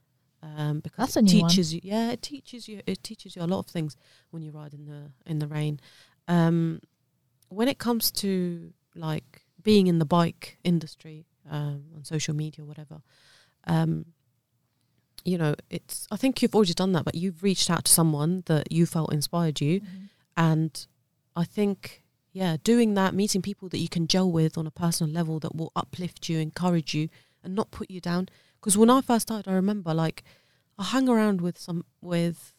[0.42, 1.51] Um, because That's it a new one.
[1.51, 1.81] teaches you.
[1.85, 2.81] Yeah, it teaches you.
[2.87, 3.96] It teaches you a lot of things
[4.31, 5.79] when you ride in the in the rain.
[6.27, 6.81] Um,
[7.48, 12.66] when it comes to like being in the bike industry um, on social media, or
[12.66, 13.03] whatever,
[13.66, 14.07] um,
[15.25, 16.07] you know, it's.
[16.11, 19.13] I think you've already done that, but you've reached out to someone that you felt
[19.13, 20.09] inspired you, Mhm.
[20.37, 20.87] and
[21.37, 25.13] I think, yeah, doing that, meeting people that you can gel with on a personal
[25.13, 27.09] level that will uplift you, encourage you,
[27.43, 28.29] and not put you down.
[28.61, 30.23] Because when I first started, I remember like
[30.79, 32.53] I hung around with some with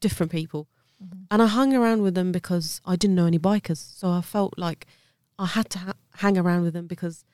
[0.00, 0.68] different people,
[1.02, 1.26] Mhm.
[1.30, 4.54] and I hung around with them because I didn't know any bikers, so I felt
[4.58, 4.86] like
[5.38, 7.24] I had to ha- hang around with them because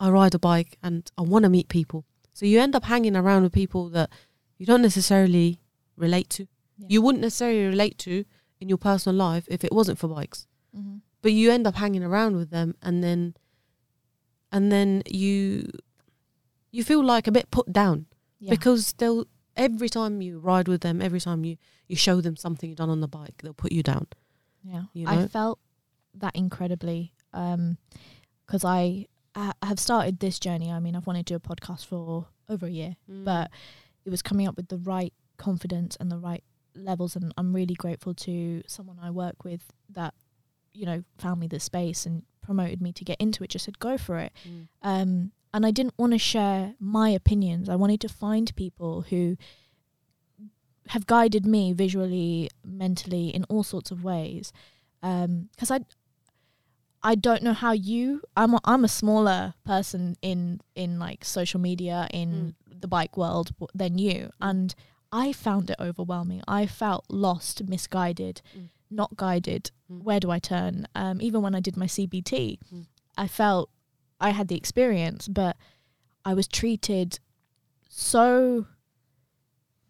[0.00, 2.04] I ride a bike and I want to meet people.
[2.34, 4.10] So you end up hanging around with people that
[4.58, 5.60] you don't necessarily
[5.96, 6.46] relate to.
[6.76, 6.86] Yeah.
[6.90, 8.24] You wouldn't necessarily relate to
[8.60, 11.00] in your personal life if it wasn't for bikes Mhm.
[11.22, 13.34] but you end up hanging around with them and then
[14.50, 15.68] and then you
[16.72, 18.06] you feel like a bit put down
[18.40, 18.50] Yeah.
[18.50, 21.56] because they'll every time you ride with them every time you
[21.88, 24.06] you show them something you've done on the bike they'll put you down
[24.64, 25.58] Yeah, you I felt
[26.14, 30.70] that incredibly because I, I have started this journey.
[30.70, 33.24] I mean, I've wanted to do a podcast for over a year, Mm.
[33.24, 33.50] but
[34.04, 36.44] it was coming up with the right confidence and the right
[36.74, 40.14] levels, and I'm really grateful to someone I work with that
[40.72, 43.50] you know found me the space and promoted me to get into it.
[43.50, 44.68] Just said go for it, Mm.
[44.82, 47.68] um, and I didn't want to share my opinions.
[47.68, 49.36] I wanted to find people who
[50.88, 54.52] have guided me visually, mentally, in all sorts of ways.
[55.00, 55.80] Because I,
[57.04, 58.22] I don't know how you.
[58.36, 63.52] I'm a, I'm a smaller person in in like social media in the bike world
[63.74, 64.74] than you, and
[65.12, 66.42] I found it overwhelming.
[66.48, 68.68] I felt lost, misguided, Mm.
[68.90, 69.70] not guided.
[69.90, 70.02] Mm.
[70.02, 70.86] Where do I turn?
[70.94, 72.86] Um, even when I did my CBT, Mm.
[73.18, 73.70] I felt
[74.20, 75.56] I had the experience, but
[76.24, 77.18] I was treated
[77.88, 78.66] so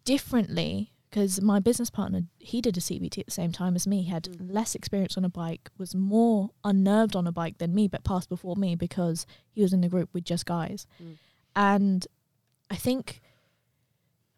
[0.03, 4.01] differently because my business partner he did a CBT at the same time as me.
[4.01, 4.51] He had Mm.
[4.53, 8.27] less experience on a bike, was more unnerved on a bike than me, but passed
[8.27, 10.85] before me because he was in the group with just guys.
[11.01, 11.15] Mm.
[11.55, 12.07] And
[12.69, 13.21] I think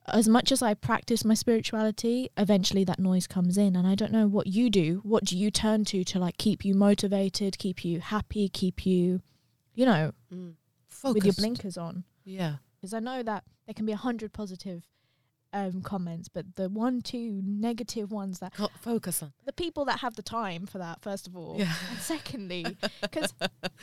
[0.06, 3.76] as much as I practice my spirituality, eventually that noise comes in.
[3.76, 5.02] And I don't know what you do.
[5.04, 9.22] What do you turn to to like keep you motivated, keep you happy, keep you,
[9.74, 10.54] you know, Mm.
[11.04, 12.04] with your blinkers on?
[12.24, 14.86] yeah Because I know that there can be a hundred positive
[15.54, 20.00] um, comments, but the one, two negative ones that Can't focus on the people that
[20.00, 23.34] have the time for that, first of all, yeah and secondly, because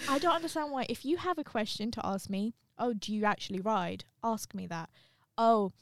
[0.09, 0.87] I don't understand why.
[0.89, 4.05] If you have a question to ask me, oh, do you actually ride?
[4.23, 4.91] Ask me that.
[5.39, 5.73] Oh,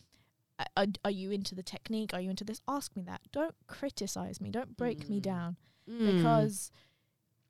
[0.77, 2.15] are, are you into the technique?
[2.15, 2.61] Are you into this?
[2.69, 3.21] Ask me that.
[3.33, 4.51] Don't criticize me.
[4.51, 5.23] Don't break me Mm.
[5.23, 5.57] down
[5.91, 6.15] Mm.
[6.15, 6.71] because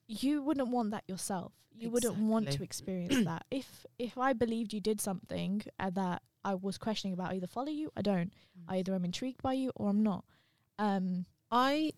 [0.09, 1.53] you wouldn't want that yourself.
[1.79, 3.45] You wouldn't want to experience that.
[3.51, 7.47] If if I believed you did something uh, that I was questioning about, I either
[7.47, 8.33] follow you, I don't.
[8.59, 8.77] Mm.
[8.77, 10.25] Either I'm intrigued by you or I'm not.
[10.79, 11.93] Um, I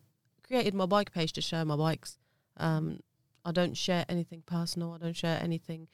[0.47, 2.19] created my bike page to share my bikes.
[2.57, 3.01] Um,
[3.45, 4.93] I don't share anything personal.
[4.93, 5.89] I don't share anything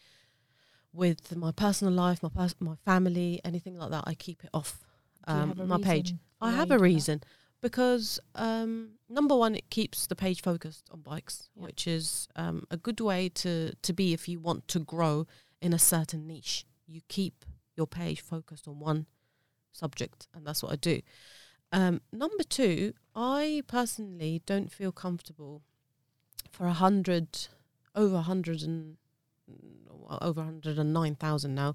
[0.92, 4.04] with my personal life, my pers- my family, anything like that.
[4.06, 4.80] I keep it off
[5.26, 6.14] um, my page.
[6.40, 7.22] I have a reason,
[7.60, 12.76] because um, number one, it keeps the page focused on bikes, which is um, a
[12.76, 15.26] good way to to be if you want to grow
[15.60, 16.64] in a certain niche.
[16.86, 17.44] You keep
[17.80, 19.06] your page focused on one
[19.72, 21.00] subject, and that's what I do.
[21.72, 25.62] Um, number two, I personally don't feel comfortable
[26.50, 27.48] for a hundred,
[27.94, 28.98] over a hundred and
[30.20, 31.74] over hundred and nine thousand now,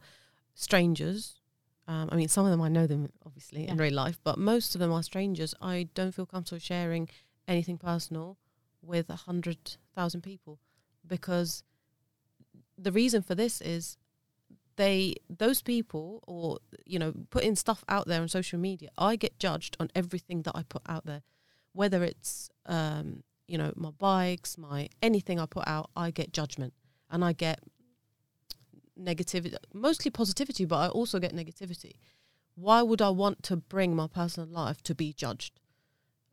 [0.53, 1.39] strangers.
[1.87, 4.75] Um, I mean, some of them I know them obviously in real life, but most
[4.75, 5.55] of them are strangers.
[5.61, 7.09] I don't feel comfortable sharing
[7.47, 8.37] anything personal
[8.81, 10.59] with a hundred thousand people
[11.07, 11.63] because
[12.77, 13.97] the reason for this is
[14.77, 19.37] they those people or you know putting stuff out there on social media i get
[19.39, 21.21] judged on everything that i put out there.
[21.73, 26.73] Whether it's um you know my bikes my anything i put out i get judgment.
[27.09, 27.59] And i get
[28.99, 31.93] negativity mostly positivity but i also get negativity.
[32.55, 35.59] Why would i want to bring my personal life to be judged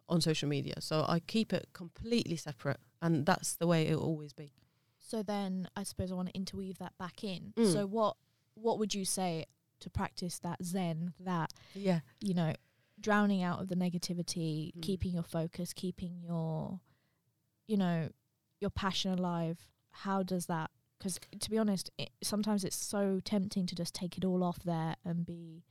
[0.09, 0.75] on social media?
[0.81, 4.53] So i keep it completely separate and that's the way it will always be.
[4.99, 7.53] So then I suppose I want to interweave that back in.
[7.57, 7.73] Mm.
[7.73, 8.17] So what
[8.55, 9.47] what would you say
[9.81, 12.53] to practice that zen, that, yeah you know,
[13.01, 14.83] drowning out of the negativity, Mm.
[14.83, 16.81] keeping your focus, keeping your
[17.67, 18.11] you know,
[18.61, 19.59] your passion alive.
[19.91, 24.17] How does that cuz to be honest, it, sometimes it's so tempting to just take
[24.17, 25.65] it all off there and be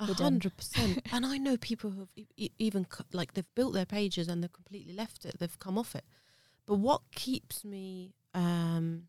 [0.00, 1.02] A hundred percent.
[1.12, 4.52] And I know people who've e- e- even like they've built their pages and they've
[4.52, 5.38] completely left it.
[5.38, 6.04] They've come off it.
[6.66, 9.08] But what keeps me um,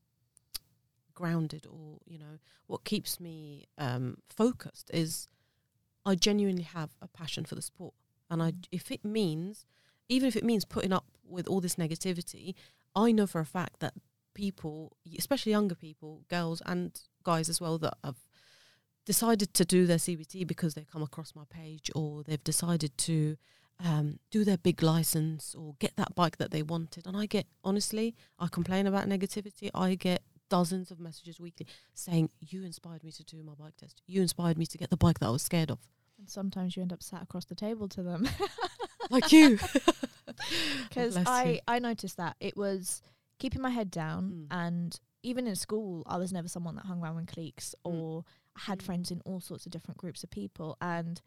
[1.13, 5.27] grounded, or you know, what keeps me um, focused is
[6.05, 7.93] I genuinely have a passion for the sport,
[8.29, 8.67] and I Mm.
[8.71, 9.65] if it means,
[10.09, 12.55] even if it means putting up with all this negativity,
[12.95, 13.93] I know for a fact that
[14.33, 18.25] people, especially younger people, girls and guys as well, that have
[19.05, 23.37] decided to do their CBT because they come across my page or they've decided to
[23.79, 27.05] um, do their big license or get that bike that they wanted.
[27.05, 29.69] And I get, honestly, I complain about negativity.
[29.73, 30.21] I get
[30.57, 34.01] dozens of messages weekly saying, You inspired me to do my bike test.
[34.05, 35.79] You inspired me to get the bike that I was scared of.
[36.19, 38.27] and sometimes you end up sat across the table to them.
[39.09, 39.59] Like you.
[40.89, 41.59] because I you.
[41.67, 43.01] I noticed that it was
[43.39, 44.47] keeping my head down, Mm.
[44.63, 47.91] and even in school, I was never someone that hung around with cliques Mm.
[47.93, 48.83] or I had Mm.
[48.83, 51.21] friends in all sorts of different groups of people, and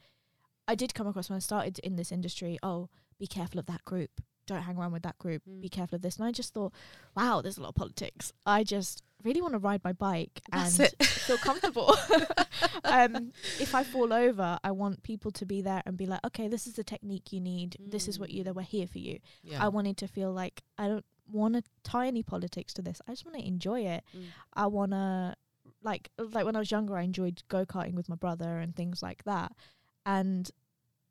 [0.69, 2.59] I did come across when I started in this industry.
[2.63, 4.21] Oh, be careful of that group.
[4.47, 5.43] Don't hang around with that group.
[5.49, 5.61] Mm.
[5.61, 6.17] Be careful of this.
[6.17, 6.73] And I just thought,
[7.17, 8.33] wow, there's a lot of politics.
[8.45, 11.97] I just really want to ride my bike That's and feel comfortable.
[12.85, 16.49] um, if I fall over, I want people to be there and be like, okay,
[16.49, 17.77] this is the technique you need.
[17.81, 18.43] This is what you.
[18.43, 18.45] Mm.
[18.47, 19.19] That we're here for you.
[19.43, 19.65] yeah.
[19.65, 23.01] I wanted to feel like I don't want to tie any politics to this.
[23.09, 24.05] I just want to enjoy it.
[24.17, 24.25] Mm.
[24.55, 25.35] I want to
[25.83, 29.03] like like when I was younger, I enjoyed go karting with my brother and things
[29.03, 29.53] like that,
[30.05, 30.51] and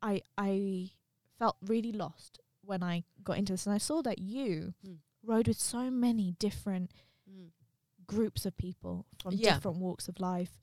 [0.02, 0.90] I I
[1.38, 4.98] felt really lost when I got into this, and I saw that you Mm.
[5.22, 6.92] rode with so many different
[7.28, 7.50] Mm.
[8.06, 9.54] groups of people from Yeah.
[9.54, 10.60] different walks of life,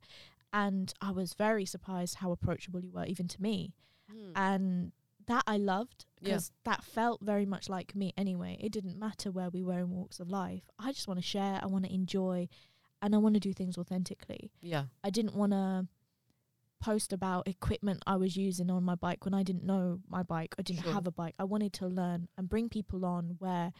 [0.51, 3.73] and I was very surprised how approachable you were, even to me
[4.09, 4.31] Mm.
[4.35, 4.91] and
[5.25, 6.25] that I loved Yeah.
[6.31, 8.57] because that felt very much like me anyway.
[8.59, 10.69] It didn't matter where we were in walks of life.
[10.77, 12.49] I just want to share, I want to enjoy,
[13.01, 14.51] and I want to do things authentically.
[14.61, 14.87] yeah.
[15.03, 15.87] I didn't want to
[16.83, 20.53] post about equipment I was using on my bike when I didn't know my bike.
[20.59, 20.93] I didn't Sure.
[20.93, 21.35] have a bike.
[21.39, 23.71] I wanted to learn and bring people on where,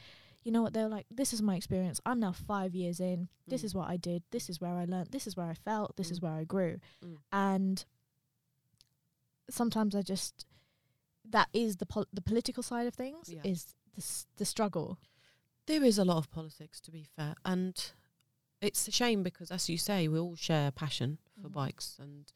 [0.43, 1.99] you know what, they're like, this is my experience.
[2.05, 3.27] I'm now five years in.
[3.47, 3.65] This Mm.
[3.65, 4.23] is what I did.
[4.31, 5.11] This is where I learned.
[5.11, 5.95] This is where I felt.
[5.97, 6.23] This is Mm.
[6.23, 6.79] where I grew.
[7.03, 7.17] Mm.
[7.31, 7.85] And
[9.49, 10.45] sometimes I just,
[11.25, 13.41] that is the pol- the political side of things Yeah.
[13.43, 14.97] is the, s- the struggle.
[15.65, 17.75] There is a lot of politics, to be fair, and
[18.61, 21.53] it's a shame because, as you say, we all share a passion for Mhm.
[21.53, 22.31] bikes, and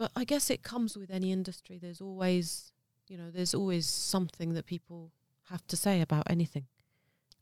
[0.00, 1.76] but I guess it comes with any industry.
[1.78, 2.72] There's always,
[3.06, 5.12] you know, there's always something that people
[5.50, 6.66] have to say about anything,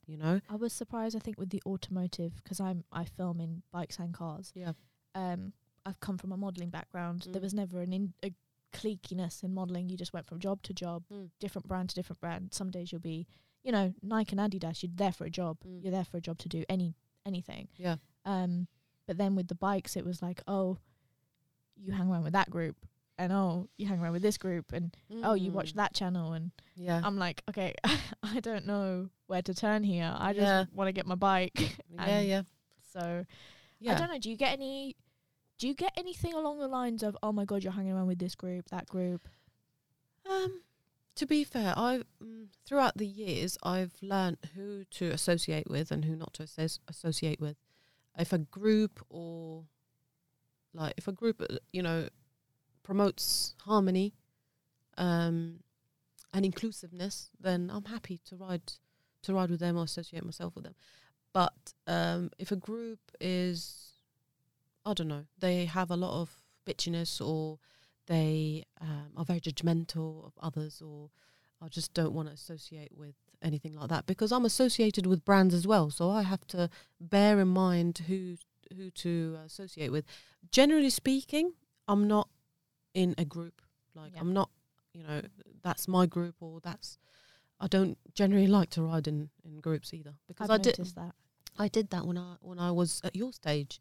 [0.07, 0.41] you know.
[0.51, 4.13] I was surprised, I think, with the automotive because I'm I film in bikes and
[4.13, 4.51] cars.
[4.55, 4.73] Yeah.
[5.15, 5.53] Um,
[5.87, 7.19] I've come from a modelling background.
[7.33, 7.49] There Mm.
[7.49, 8.31] was never an in, a
[8.73, 9.89] cliqueiness in modelling.
[9.89, 11.31] You just went from job to job, Mm.
[11.39, 12.53] different brand to different brand.
[12.55, 13.27] Some days you'll be,
[13.63, 14.83] you know, Nike and Adidas.
[14.83, 15.59] You're there for a job.
[15.65, 15.83] Mm.
[15.83, 17.69] You're there for a job to do any anything.
[17.77, 17.97] Yeah.
[18.25, 18.69] Um,
[19.07, 20.79] but then with the bikes, it was like, oh,
[21.81, 22.77] you hang around with that group,
[23.19, 25.77] and oh, you hang around with this group, and oh, you watch Mm.
[25.77, 27.01] that channel, and Yeah.
[27.03, 27.75] I'm like, okay,
[28.23, 30.15] I don't know where to turn here.
[30.17, 30.65] I just Yeah.
[30.73, 31.77] want to get my bike.
[31.91, 32.21] yeah.
[32.21, 32.43] Yeah.
[32.93, 33.25] So
[33.81, 33.95] Yeah.
[33.95, 34.19] I don't know.
[34.19, 34.97] Do you get any?
[35.59, 38.21] Do you get anything along the lines of, oh my god, you're hanging around with
[38.21, 39.27] this group, that group?
[40.29, 40.63] Um,
[41.17, 46.05] to be fair, I mm, throughout the years I've learned who to associate with and
[46.05, 47.57] who not to associ- associate with.
[48.17, 49.65] If a group or
[50.75, 52.09] like if a group, uh, you know,
[52.83, 54.15] promotes harmony,
[54.97, 55.61] um,
[56.33, 58.73] and inclusiveness, then I'm happy to ride
[59.23, 60.75] to ride with them or associate myself with them.
[61.33, 63.93] But um, if a group is,
[64.85, 66.31] I don't know, they have a lot of
[66.67, 67.59] bitchiness or
[68.07, 71.11] they um, are very judgmental of others or
[71.61, 75.55] I just don't want to associate with anything like that because I'm associated with brands
[75.55, 75.91] as well.
[75.91, 78.37] So I have to bear in mind who
[78.77, 80.05] who to associate with.
[80.51, 81.53] Generally speaking,
[81.87, 82.29] I'm not
[82.95, 83.63] in a group.
[83.95, 84.21] Like Yeah.
[84.21, 84.51] I'm not,
[84.93, 85.23] you know,
[85.63, 86.99] that's my group or that's.
[87.61, 90.95] I don't generally like to ride in, in groups either because I've I did noticed
[90.95, 91.15] that.
[91.59, 93.81] I did that when I when I was at your stage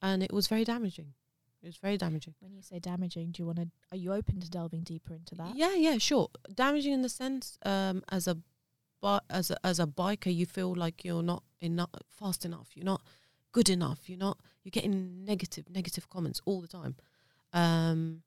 [0.00, 1.14] and it was very damaging.
[1.62, 2.34] It was very damaging.
[2.40, 3.68] When you say damaging, do you want to?
[3.90, 5.56] Are you open to delving deeper into that?
[5.56, 6.30] Yeah, yeah, sure.
[6.54, 8.38] Damaging in the sense, um, as a,
[9.02, 12.68] bi- as a as a biker, you feel like you're not enough fast enough.
[12.74, 13.02] You're not
[13.52, 14.08] good enough.
[14.08, 14.38] You're not.
[14.62, 16.96] You're getting negative negative comments all the time.
[17.52, 18.22] Um,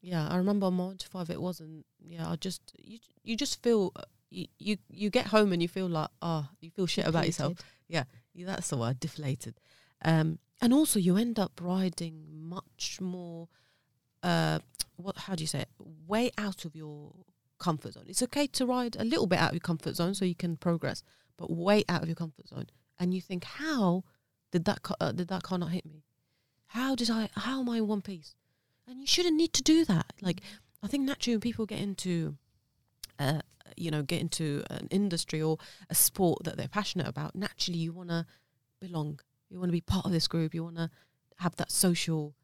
[0.00, 1.30] yeah, I remember on March five.
[1.30, 1.86] It wasn't.
[2.00, 5.68] Yeah, I just you you just feel uh, you you, you get home and you
[5.68, 7.58] feel like ah you feel shit about yourself.
[7.88, 9.60] Yeah, that's the word, deflated.
[10.04, 13.48] Um, and also, you end up riding much more.
[14.22, 14.58] Uh,
[14.96, 15.16] what?
[15.16, 15.68] How do you say it?
[16.06, 17.12] Way out of your
[17.58, 18.04] comfort zone.
[18.08, 20.56] It's okay to ride a little bit out of your comfort zone so you can
[20.56, 21.02] progress,
[21.36, 22.66] but way out of your comfort zone.
[22.98, 24.04] And you think, how
[24.54, 26.04] did that ca- uh, did that car not hit me?
[26.78, 27.28] How did I?
[27.34, 28.30] How am I in one piece?
[28.86, 30.06] And you shouldn't need to do that.
[30.28, 30.40] Like,
[30.82, 32.36] I think naturally when people get into,
[33.18, 33.40] uh,
[33.76, 35.58] you know, get into an industry or
[35.90, 38.26] a sport that they're passionate about, naturally you want to
[38.80, 39.18] belong.
[39.50, 40.54] You want to be part of this group.
[40.54, 40.90] You want to
[41.38, 42.34] have that social,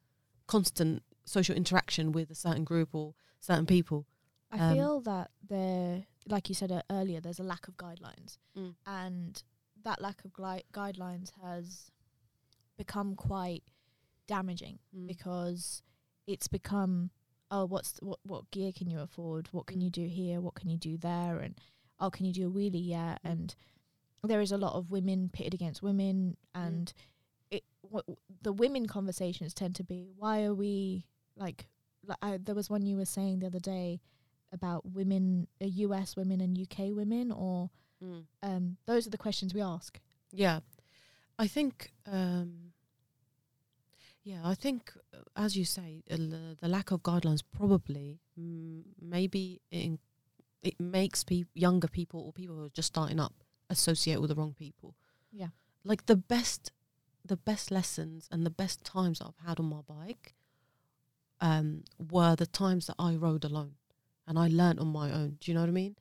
[0.46, 4.06] constant social interaction with a certain group or certain people.
[4.50, 8.38] I Um, feel that there, like you said uh, earlier, there's a lack of guidelines,
[8.56, 8.74] Mm.
[8.84, 9.42] and
[9.84, 11.90] that lack of gui- guidelines has
[12.84, 13.62] become quite
[14.26, 15.06] damaging Mm.
[15.12, 15.82] because
[16.26, 17.10] it's become
[17.50, 19.84] oh what's what what gear can you afford what can Mm.
[19.84, 21.54] you do here what can you do there and
[21.98, 23.30] oh can you do a wheelie yeah Mm.
[23.32, 23.54] and
[24.30, 26.66] there is a lot of women pitted against women Mm.
[26.66, 26.92] and
[27.50, 28.04] it what
[28.42, 31.68] the women conversations tend to be why are we like
[32.08, 34.00] like I, there was one you were saying the other day
[34.52, 37.70] about women uh, US women and UK women or
[38.02, 38.24] Mm.
[38.42, 40.00] um those are the questions we ask
[40.32, 40.60] Yeah,
[41.38, 41.92] I think.
[42.06, 42.69] Um,
[44.22, 46.16] yeah, I think, uh, as you say, uh,
[46.60, 49.98] the, lack of guidelines probably mm, maybe it, in-
[50.62, 53.34] it makes peop younger people or people who are just starting up
[53.70, 54.94] associate with the wrong people.
[55.32, 55.48] yeah
[55.84, 56.72] Like the best,
[57.24, 60.34] the best lessons and the best times that I've had on my bike,
[61.40, 63.74] um, were the times that I rode alone,
[64.26, 65.38] and I learnt on my own.
[65.40, 65.96] Do you know what I mean?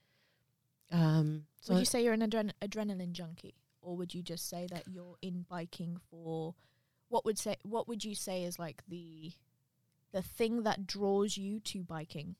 [0.92, 4.66] Um, so would you say you're an adren- adrenaline junkie, or would you just say
[4.70, 6.54] that you're in biking for
[7.10, 9.32] what would say what would you say is like the
[10.12, 12.36] the thing that draws you to biking?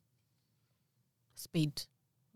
[1.34, 1.82] speed.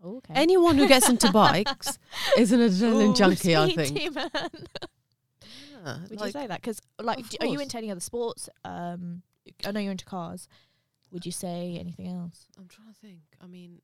[0.03, 0.33] Okay.
[0.35, 1.97] Anyone who gets into bikes
[2.37, 4.15] is an adrenaline junkie, I think.
[4.15, 4.29] Man.
[4.33, 6.61] Yeah, Would like- you say that?
[6.61, 8.49] Because like, Of do, are you into any other sports?
[8.63, 9.21] Um,
[9.65, 10.47] I know you're into cars.
[11.11, 12.47] Would you say anything else?
[12.57, 13.19] I'm trying to think.
[13.41, 13.81] I mean,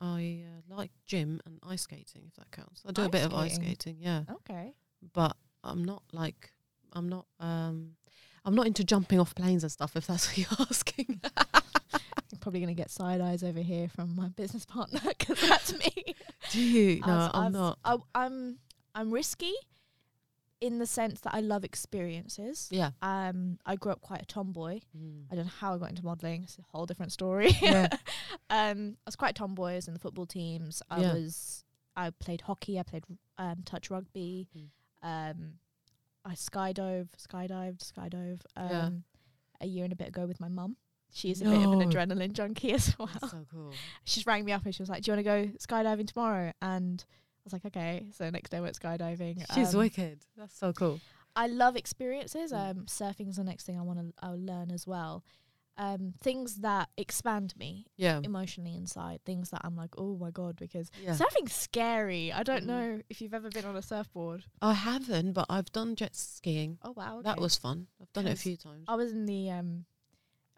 [0.00, 2.82] I uh, like gym and ice skating, if that counts.
[2.88, 3.74] I do a Ice bit of ice skating?
[3.78, 4.22] skating, yeah.
[4.30, 4.72] Okay.
[5.12, 6.50] But I'm not like,
[6.96, 7.92] I'm not, um,
[8.44, 9.96] I'm not into jumping off planes and stuff.
[9.96, 11.20] If that's what you're asking.
[11.24, 16.14] I'm probably gonna get side eyes over here from my business partner because that's me.
[16.50, 17.00] do you?
[17.06, 17.78] No, I'm I've- not.
[17.84, 18.58] I, I'm
[18.94, 19.52] I'm risky
[20.60, 22.68] in the sense that I love experiences.
[22.70, 22.90] Yeah.
[23.02, 24.80] Um, I grew up quite a tomboy.
[24.96, 25.24] Mm.
[25.30, 26.44] I don't know how I got into modelling.
[26.44, 27.50] It's a whole different story.
[27.60, 27.88] Yeah.
[28.48, 29.72] um, I was quite a tomboy.
[29.72, 30.82] I was in the football teams.
[30.88, 31.12] I Yeah.
[31.14, 31.62] was.
[31.94, 32.78] I played hockey.
[32.78, 33.04] I played
[33.38, 34.48] um, touch rugby.
[34.56, 34.68] Mm.
[35.02, 35.52] Um,
[36.26, 38.40] I skydove, skydived, skydove.
[38.56, 38.90] Um, Yeah.
[39.60, 40.76] a year and a bit ago with my mum.
[41.12, 43.72] She is a bit of an adrenaline junkie as well That's so cool.
[44.04, 46.52] she rang me up and she was like, "Do you want to go skydiving tomorrow?"
[46.60, 49.44] And I was like, "Okay." So next day we went skydiving.
[49.54, 50.18] She's Um, wicked.
[50.36, 51.00] That's so cool.
[51.36, 52.52] I love experiences.
[52.52, 52.70] Mm.
[52.70, 55.22] Um, surfing is the next thing I want to I'll learn as well.
[55.78, 58.20] Um, things that expand me Yeah.
[58.22, 59.20] emotionally inside.
[59.26, 61.12] Things that I'm like, oh my god, because Yeah.
[61.12, 62.32] surfing's scary.
[62.32, 62.66] I don't Mm.
[62.66, 64.44] know if you've ever been on a surfboard.
[64.62, 66.78] I haven't, but I've done jet skiing.
[66.82, 67.88] Oh wow, That was fun.
[68.00, 68.84] I've done it a few times.
[68.88, 69.84] I was in the um,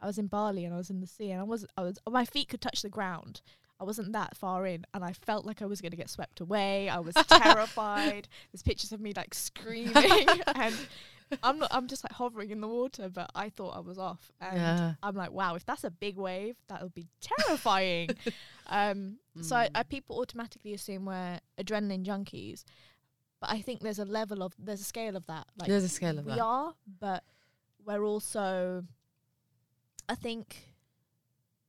[0.00, 1.98] I was in Bali and I was in the sea and I was I was
[2.08, 3.42] my feet could touch the ground.
[3.80, 6.40] I wasn't that far in and I felt like I was going to get swept
[6.40, 6.88] away.
[6.88, 8.28] I was terrified.
[8.52, 10.74] There's pictures of me like screaming and
[11.42, 14.30] I'm not I'm just like hovering in the water but I thought I was off
[14.40, 14.94] and Yeah.
[15.02, 18.10] I'm like wow if that's a big wave that would be terrifying.
[18.68, 19.70] um so I, Mm.
[19.74, 22.64] I people automatically assume we're adrenaline junkies.
[23.40, 25.46] But I think there's a level of there's a scale of that.
[25.56, 26.40] Like There's a scale of we that.
[26.40, 27.22] are, but
[27.86, 28.82] we're also.
[30.08, 30.74] I think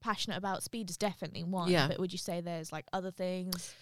[0.01, 1.69] passionate about speed is definitely one.
[1.69, 1.87] Yeah.
[1.89, 3.75] But would you say there's like other things?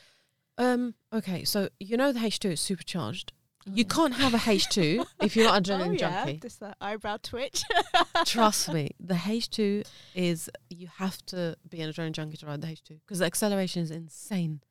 [0.57, 0.95] Um.
[1.13, 1.45] Okay.
[1.45, 3.31] So you know the H two is supercharged.
[3.73, 3.93] You Oh.
[3.93, 5.97] can't have a H two if you're not adrenaline oh, yeah.
[6.25, 6.39] junkie.
[6.39, 7.63] Just that eyebrow twitch.
[8.25, 9.83] Trust me, the H two
[10.15, 13.25] is you have to be an adrenaline junkie to ride the H two because the
[13.25, 14.61] acceleration is insane,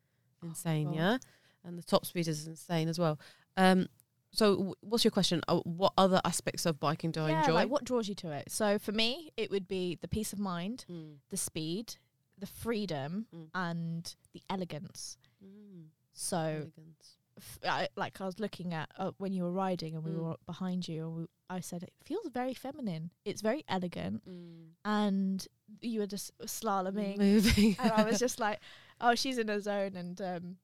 [0.43, 0.85] insane.
[0.87, 0.95] God.
[0.95, 1.17] yeah,
[1.63, 3.19] and the top speed is insane as well.
[3.55, 3.87] Um.
[4.33, 5.41] So w- what's your question?
[5.47, 7.53] Uh, what other aspects of biking do I enjoy?
[7.53, 8.51] like what draws you to it?
[8.51, 11.15] So for me, it would be the peace of mind, Mm.
[11.29, 11.95] the speed,
[12.37, 13.47] the freedom, Mm.
[13.55, 15.17] and the elegance.
[15.43, 15.85] Mm.
[16.13, 17.17] So, Elegance.
[17.37, 20.23] F- I, like I was looking at uh, when you were riding and we Mm.
[20.23, 23.11] were behind you, and we, I said it feels very feminine.
[23.25, 24.69] It's very elegant, Mm.
[24.85, 25.47] and
[25.81, 27.75] you were just slaloming, Moving.
[27.79, 28.59] and I was just like,
[29.01, 30.57] "Oh, she's in a zone." And um,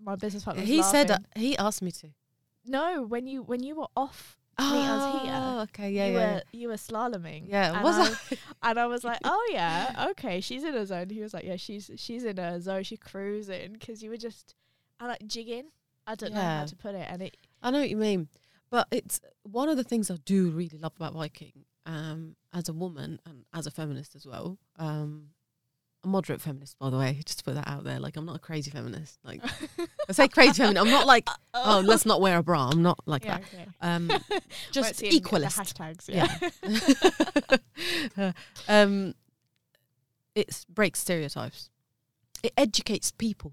[0.00, 0.62] my business partner.
[0.62, 2.08] Was he said uh, he asked me to.
[2.66, 5.32] no when you when you were off meters here.
[5.34, 7.48] Oh, okay, yeah, you yeah, were you were slaloming.
[7.48, 7.70] yeah.
[7.70, 8.70] Yeah, and was I, I?
[8.70, 11.10] And I was like, oh yeah, okay, she's in a zone.
[11.10, 12.82] He was like, yeah, she's she's in a zone.
[12.84, 14.54] She's cruising because you were just,
[15.00, 15.66] I like jigging.
[16.06, 16.58] I don't know Yeah.
[16.60, 18.28] how to put it, and it I know what you mean,
[18.70, 21.64] but it's one of the things I do really love about biking.
[21.86, 24.56] Um, as a woman and as a feminist as well.
[24.78, 25.30] Um,
[26.02, 27.98] a moderate feminist, by the way, just to put that out there.
[27.98, 29.18] Like, I'm not a crazy feminist.
[29.22, 29.42] Like,
[30.08, 30.82] I say crazy feminist.
[30.84, 32.70] I'm not like, oh, let's not wear a bra.
[32.70, 33.42] I'm not like yeah, that.
[33.52, 33.66] okay.
[33.82, 35.58] Um, Won't just see of the equalist.
[35.58, 36.08] hashtags.
[36.08, 37.58] Yeah.
[38.16, 38.32] Yeah.
[38.68, 39.14] um,
[40.34, 41.70] it breaks stereotypes.
[42.42, 43.52] It educates people.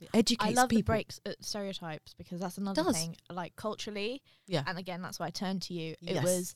[0.00, 0.92] It educates I love the people.
[0.94, 2.96] breaks uh, stereotypes because that's another does.
[2.96, 3.16] thing.
[3.30, 4.62] Like culturally, Yeah.
[4.66, 5.92] and again, that's why I turned to you.
[6.02, 6.24] It Yes.
[6.24, 6.54] was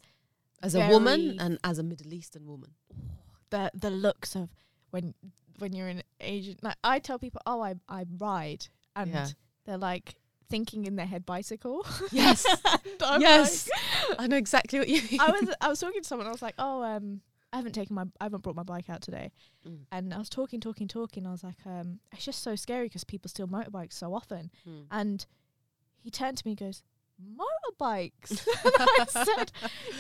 [0.62, 2.70] as a woman very- and as a Middle Eastern woman.
[3.51, 4.49] the the looks of
[4.90, 5.14] when
[5.59, 6.57] when you're an Asian.
[6.62, 8.66] Like I tell people, oh, I I ride,
[8.97, 9.28] and Yeah.
[9.64, 10.14] they're like
[10.49, 11.86] thinking in their head bicycle.
[12.12, 12.45] Yes.
[12.64, 13.68] And I'm yes.
[14.18, 15.20] I know exactly what you mean.
[15.20, 16.26] I was I was talking to someone.
[16.26, 17.20] I was like, oh, um,
[17.55, 19.30] I haven't taken my I haven't brought my bike out today,
[19.66, 19.86] Mm.
[19.92, 21.26] and I was talking, talking, talking.
[21.26, 24.50] I was like, um, it's just so scary because people steal motorbikes so often.
[24.68, 24.86] Mm.
[24.90, 25.26] And
[26.02, 26.82] he turned to me, and goes,
[27.38, 28.46] motorbikes.
[28.64, 29.52] I said,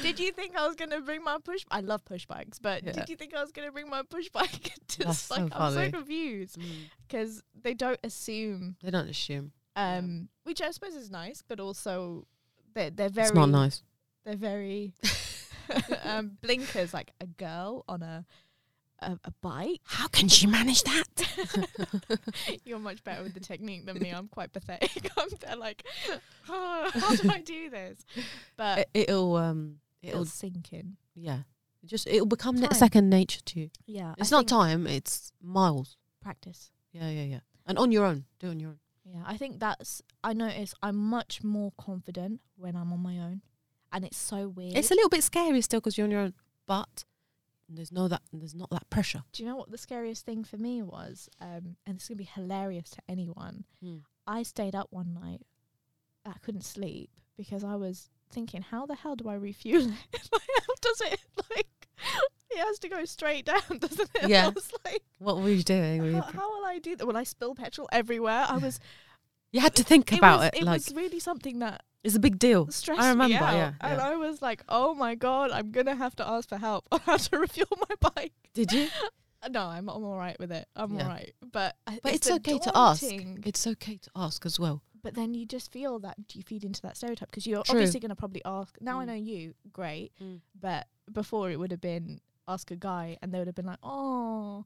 [0.02, 1.64] did you think I was gonna bring my push?
[1.70, 2.92] I love push bikes, but Yeah.
[2.92, 4.72] did you think I was gonna bring my push bike?
[4.88, 6.90] Just That's so like I'm so confused Mm.
[7.06, 9.52] because they don't assume, They don't assume.
[9.76, 9.98] Yeah.
[9.98, 12.26] um, which I suppose is nice, but also
[12.74, 13.82] they're they're very it's not nice.
[14.24, 14.92] they're very
[16.04, 18.24] um, blinkers like a girl on a
[19.00, 19.80] a, a bike.
[19.84, 21.04] How can she manage that?
[22.64, 24.10] You're much better with the technique than me.
[24.10, 25.10] I'm quite pathetic.
[25.16, 25.84] I'm there like,
[26.48, 28.04] "Oh, how do I do this?
[28.56, 30.96] But it, it'll um it'll it'll sink in.
[31.14, 31.40] yeah.
[31.84, 33.70] Just it'll become na- second nature to you.
[33.84, 35.98] Yeah, It's I not time, it's miles.
[36.22, 36.70] practice.
[36.92, 37.40] Yeah, yeah, yeah.
[37.66, 38.24] And on your own.
[38.38, 38.78] Do it on your own.
[39.04, 40.00] Yeah, I think that's.
[40.22, 43.42] I notice I'm much more confident when I'm on my own,
[43.94, 44.76] and it's so weird.
[44.76, 46.34] It's a little bit scary still because you're on your own,
[46.66, 47.04] but
[47.68, 49.22] there's no that there's not that pressure.
[49.32, 51.30] do you know what the scariest thing for me was?
[51.40, 53.64] Um, and it's gonna be hilarious to anyone.
[53.80, 53.98] Hmm.
[54.26, 55.42] I stayed up one night.
[56.26, 60.20] I couldn't sleep because I was thinking, how the hell do I refuel it?
[60.32, 61.20] how does it
[61.50, 61.66] like?
[62.50, 64.28] It has to go straight down, doesn't it?
[64.28, 64.46] Yeah.
[64.46, 66.02] I was like, What were you doing?
[66.02, 67.06] Were you, how, how will I do that?
[67.06, 68.46] Will I spill petrol everywhere?
[68.48, 68.80] I was.
[69.52, 70.54] you had to think it about was, it.
[70.56, 72.68] It like was really something that it's a big deal.
[72.70, 73.34] stressed I remember.
[73.34, 73.54] me out.
[73.54, 74.08] Yeah, And yeah.
[74.08, 77.16] I was like, oh my god, I'm gonna have to ask for help on how
[77.16, 78.32] to refuel my bike.
[78.54, 78.88] Did you?
[79.50, 80.66] No, I'm I'm all right with it.
[80.74, 81.02] I'm Yeah.
[81.02, 81.34] all right.
[81.52, 83.02] But But it's, the okay to ask.
[83.04, 84.80] It's okay to ask as well.
[85.02, 87.74] But then you just feel that you feed into that stereotype because you're True.
[87.74, 88.74] obviously going to probably ask.
[88.80, 89.06] Now I Mm.
[89.08, 90.12] know you, great.
[90.18, 90.40] Mm.
[90.58, 93.80] But before it would have been ask a guy, and they would have been like,
[93.82, 94.64] oh,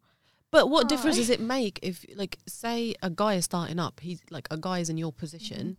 [0.53, 4.21] But what difference does it make if, like, say a guy is starting up, he's
[4.31, 5.77] like a guy is in your position,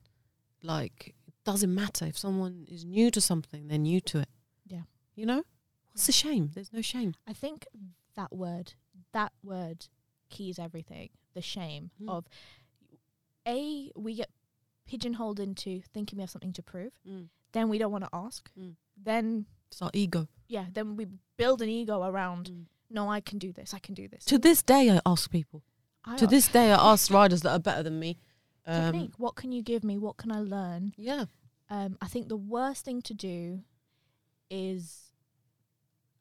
[0.62, 0.68] Mm-hmm.
[0.68, 1.16] like,
[1.46, 4.30] doesn't matter if someone is new to something, they're new to it.
[4.68, 4.84] Yeah.
[5.16, 5.44] You know,
[5.92, 6.52] what's the shame?
[6.54, 7.14] There's no shame.
[7.28, 7.66] I think
[8.16, 8.74] that word,
[9.14, 9.88] that word,
[10.30, 11.10] keys everything.
[11.34, 12.10] The shame Mm.
[12.10, 12.26] of
[13.48, 14.30] a we get
[14.88, 16.94] pigeonholed into thinking we have something to prove.
[17.52, 18.50] Then we don't want to ask.
[18.60, 18.76] Mm.
[18.98, 20.28] Then It's our ego.
[20.48, 22.50] yeah, then we build an ego around.
[22.52, 22.66] Mm.
[22.92, 23.74] No, I can do this.
[23.74, 24.26] I can do this.
[24.26, 25.64] To this day, I ask people.
[26.04, 28.18] I To this day, I ask riders that are better than me.
[28.70, 29.12] Um, technique.
[29.18, 29.98] What can you give me?
[29.98, 30.94] What can I learn?
[30.98, 31.26] yeah.
[31.72, 33.60] Um, I think the worst thing to do
[34.50, 35.12] is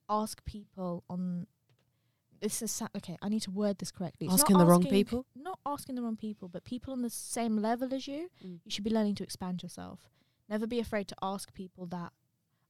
[0.08, 1.46] ask people on.
[2.40, 3.16] This is sa- okay.
[3.20, 4.26] I need to word this correctly.
[4.26, 5.26] It's Asking the wrong people?
[5.34, 8.28] Not asking the wrong people, but people on the same level as you.
[8.44, 8.60] Mm.
[8.64, 10.08] You should be learning to expand yourself.
[10.48, 12.12] Never be afraid to ask people that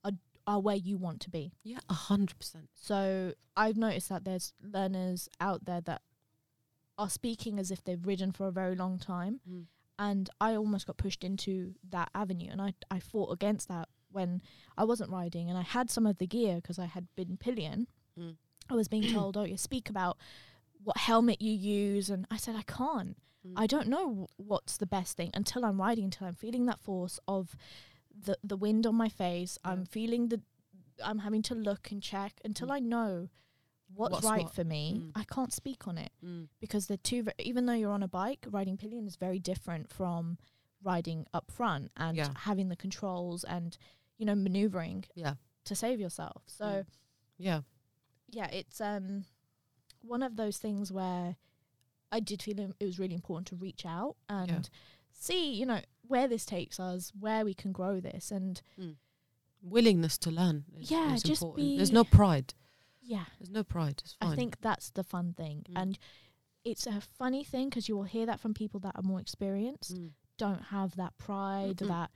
[0.04, 0.12] are
[0.46, 1.52] are where you want to be.
[1.64, 2.70] Yeah, a hundred percent.
[2.74, 6.02] So I've noticed that there's learners out there that
[6.98, 9.40] are speaking as if they've ridden for a very long time
[9.98, 14.42] and I almost got pushed into that avenue and I I fought against that when
[14.76, 17.86] I wasn't riding and I had some of the gear because I had been pillion
[18.18, 18.36] Mm.
[18.68, 20.18] I was being told, "Oh, you speak about
[20.82, 23.16] what helmet you use," and I said, "I can't.
[23.46, 23.52] Mm.
[23.56, 26.80] I don't know w- what's the best thing until I'm riding, until I'm feeling that
[26.80, 27.54] force of
[28.26, 29.56] the the wind on my face.
[29.64, 29.70] Yeah.
[29.70, 30.40] I'm feeling the,
[31.02, 32.72] I'm having to look and check until Mm.
[32.72, 33.28] I know
[33.94, 34.54] what's, What's right what.
[34.54, 35.00] for me.
[35.02, 35.12] Mm.
[35.14, 36.48] I can't speak on it Mm.
[36.60, 39.90] because the two, ve- even though you're on a bike, riding pillion is very different
[39.90, 40.38] from
[40.82, 42.32] riding up front and Yeah.
[42.36, 43.76] having the controls and
[44.18, 45.34] you know maneuvering Yeah.
[45.64, 46.42] to save yourself.
[46.46, 46.86] So Mm.
[47.38, 47.60] Yeah.
[48.28, 49.24] yeah, it's um
[50.02, 51.36] one of those things where
[52.12, 54.60] I did feel it was really important to reach out and Yeah.
[55.10, 58.60] see, you know, where this takes us, where we can grow this, and
[59.60, 60.64] Willingness to learn.
[60.78, 61.76] Is, Yeah, is just important.
[61.78, 62.54] There's no pride.
[63.14, 63.96] Yeah, There's no pride.
[64.04, 64.32] It's fine.
[64.32, 65.80] I think that's the fun thing, Mm.
[65.82, 65.98] and
[66.64, 69.94] it's a funny thing because you will hear that from people that are more experienced,
[69.96, 70.10] Mm.
[70.44, 71.88] don't have that pride, Mm-mm.
[71.88, 72.10] that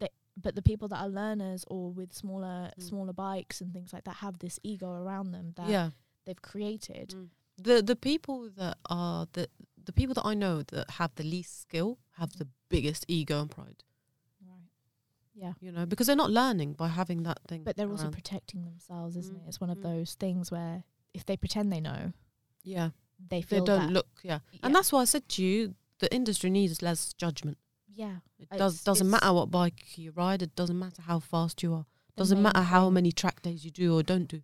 [0.00, 0.12] that.
[0.36, 2.82] But the people that are learners or with smaller Mm.
[2.90, 5.90] smaller bikes and things like that have this ego around them that Yeah.
[6.24, 7.08] they've created.
[7.10, 7.30] Mm.
[7.56, 9.48] The the people that are the
[9.88, 13.50] the people that I know that have the least skill have the biggest ego and
[13.50, 13.82] pride.
[15.34, 15.52] Yeah.
[15.60, 17.62] You know, because they're not learning by having that thing.
[17.64, 19.48] But they're also protecting themselves, isn't Mm, it?
[19.48, 19.82] It's one of mm.
[19.82, 22.12] those things where if they pretend they know,
[22.62, 22.90] yeah.
[23.28, 24.08] they They feel don't that, look.
[24.22, 24.40] Yeah.
[24.52, 24.60] Yeah.
[24.64, 27.58] And that's why I said to you, the industry needs less judgment.
[27.88, 28.18] Yeah.
[28.38, 30.42] It It's- does doesn't matter what bike you ride.
[30.42, 31.86] It doesn't matter how fast you are.
[32.16, 34.42] Doesn't matter how many track days you do or don't do.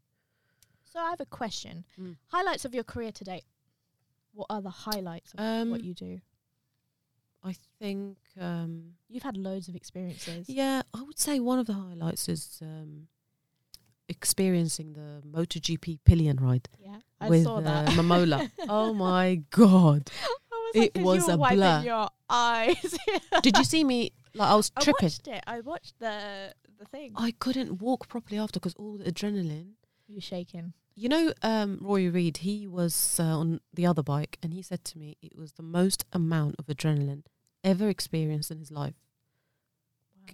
[0.85, 1.85] So I have a question.
[1.99, 2.17] Mm.
[2.29, 3.45] Highlights of your career to date.
[4.33, 6.21] What are the highlights of Um, what you do?
[7.47, 8.17] I think.
[8.41, 10.49] Um, You've had loads of experiences.
[10.49, 13.07] yeah, I would say one of the highlights is um,
[14.09, 16.97] experiencing the MotoGP pillion ride Yeah.
[17.21, 17.89] I with saw uh, that.
[17.91, 18.51] Mamola.
[18.69, 20.11] oh my god!
[20.23, 21.83] I was it like, was you were a blur.
[21.85, 22.99] your eyes.
[23.43, 24.13] Did you see me?
[24.35, 25.07] Like I was I tripping.
[25.07, 25.43] watched it.
[25.47, 27.13] I watched the the thing.
[27.17, 29.73] I couldn't walk properly after because all the adrenaline.
[30.09, 30.73] You're shaking.
[30.95, 34.83] You know, um, Roy Reed, he was uh, on the other bike and he said
[34.87, 37.25] to me it was the most amount of adrenaline
[37.67, 38.95] ever experienced in his life.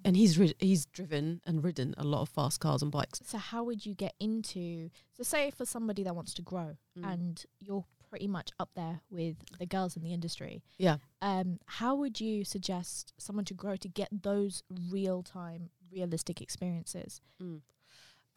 [0.04, 3.20] And he's rid- he's driven and ridden a lot of fast cars and bikes.
[3.24, 7.12] So how would you get into so say for somebody that wants to grow Mm.
[7.12, 10.62] and you're pretty much up there with the girls in the industry.
[10.76, 10.98] Yeah.
[11.22, 17.22] Um, how would you suggest someone to grow to get those real time, realistic experiences?
[17.42, 17.62] Mm.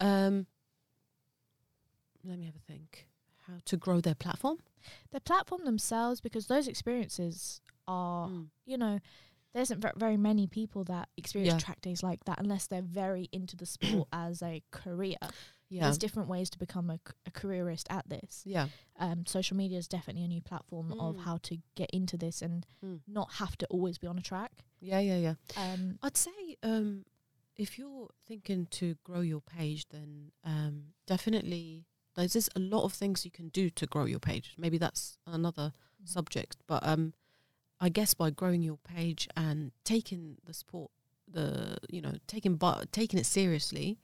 [0.00, 0.46] Um,
[2.24, 3.06] let me have a think.
[3.46, 4.58] How to grow their platform?
[5.10, 8.48] The platform themselves, because those experiences are, Mm.
[8.64, 9.00] you know,
[9.52, 11.58] there isn't ver- very many people that experience Yeah.
[11.66, 15.16] track days like that unless they're very into the sport as a career.
[15.68, 18.42] Yeah, There's different ways to become a, c- a careerist at this.
[18.46, 21.20] yeah, um, social media is definitely a new platform of Mm.
[21.20, 23.00] how to get into this and Mm.
[23.08, 24.64] not have to always be on a track.
[24.80, 25.34] yeah, yeah, yeah.
[25.56, 27.04] Um, I'd say um,
[27.56, 31.86] if you're thinking to grow your page, then um, definitely
[32.16, 34.54] there's just a lot of things you can do to grow your page.
[34.58, 35.72] Maybe that's another
[36.04, 37.12] subject, but um,
[37.80, 40.90] I guess by growing your page and taking the support,
[41.28, 43.98] the you know taking but taking it seriously,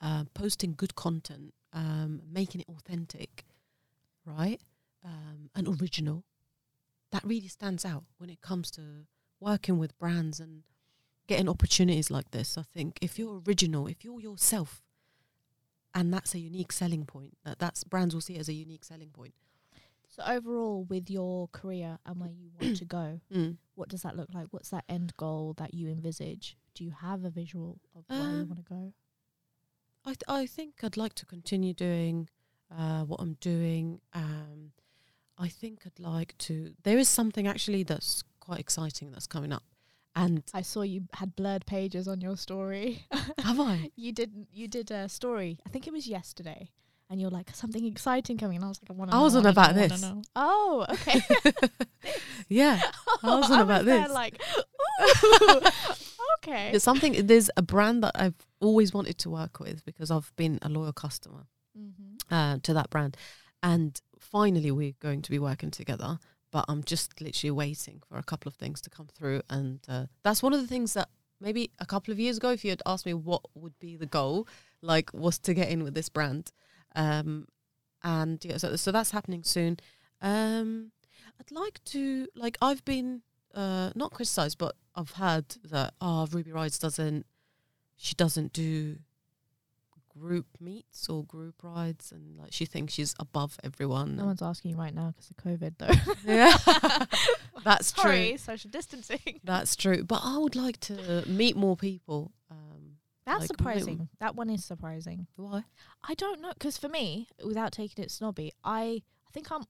[0.00, 3.44] uh, posting good content, um, making it authentic,
[4.26, 4.60] right,
[5.04, 6.24] um, and original.
[7.12, 9.06] That really stands out when it comes to
[9.40, 10.64] working with brands and
[11.26, 12.58] getting opportunities like this.
[12.58, 14.82] I think if you're original, if you're yourself,
[15.94, 18.84] and that's a unique selling point, that that's brands will see it as a unique
[18.84, 19.34] selling point.
[20.08, 23.56] so overall, with your career and where you want to go, Mm.
[23.74, 24.48] what does that look like?
[24.50, 26.56] What's that end goal that you envisage?
[26.74, 28.92] Do you have a visual of where you Um, want to go?
[30.04, 32.28] I th- I think I'd like to continue doing
[32.70, 34.00] uh, what I'm doing.
[34.12, 34.72] Um,
[35.38, 36.74] I think I'd like to.
[36.82, 39.62] There is something actually that's quite exciting that's coming up,
[40.16, 43.06] and I saw you had blurred pages on your story.
[43.38, 43.90] have I?
[43.96, 45.58] you did you did a story.
[45.66, 46.70] I think it was yesterday.
[47.10, 49.16] And you're like something exciting coming, and I was like, I want to.
[49.16, 50.02] I was on about this.
[50.34, 51.20] Oh, okay.
[52.48, 52.80] yeah,
[53.22, 54.10] I was on about this.
[54.10, 54.40] like,
[56.38, 56.70] okay.
[56.70, 57.26] There's something.
[57.26, 60.94] There's a brand that I've always wanted to work with because I've been a loyal
[60.94, 61.46] customer.
[61.78, 62.32] Mm-hmm.
[62.34, 63.16] uh, to that brand.
[63.60, 66.20] And finally, we're going to be working together.
[66.54, 69.42] But I'm just literally waiting for a couple of things to come through.
[69.50, 71.08] And uh, that's one of the things that
[71.40, 74.06] maybe a couple of years ago, if you had asked me what would be the
[74.06, 74.46] goal,
[74.80, 76.52] like was to get in with this brand.
[76.94, 77.48] Um,
[78.04, 79.78] and yeah, so, so that's happening soon.
[80.22, 80.92] Um,
[81.40, 86.52] I'd like to, like, I've been uh, not criticized, but I've heard that, oh, Ruby
[86.52, 87.26] Rides doesn't,
[87.96, 88.98] she doesn't do
[90.18, 94.16] group meets or group rides and like she thinks she's above everyone.
[94.16, 96.12] No one's asking you right now because of COVID, though.
[96.32, 97.04] yeah.
[97.64, 98.38] That's Sorry, true.
[98.38, 99.40] social distancing.
[99.44, 100.04] That's true.
[100.04, 102.96] But I would like to meet more people um,
[103.26, 104.08] That's Like, surprising.
[104.20, 105.26] That one is surprising.
[105.36, 105.64] Why?
[106.06, 109.64] I don't know because for me, without taking it snobby, I I think I'm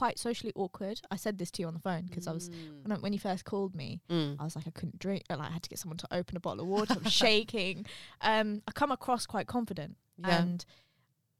[0.00, 1.00] quite socially awkward.
[1.10, 2.50] I said this to you on the phone because I was
[2.82, 4.36] when, I, when you first called me, Mm.
[4.38, 6.40] I was like I couldn't drink, and I had to get someone to open a
[6.40, 6.94] bottle of water.
[6.96, 7.86] I'm shaking.
[8.20, 10.38] Um, I come across quite confident, Yeah.
[10.42, 10.64] and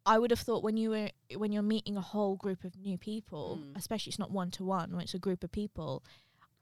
[0.06, 2.96] I would have thought when you were when you're meeting a whole group of new
[2.98, 3.76] people, Mm.
[3.76, 6.02] especially it's not one to one, when it's a group of people.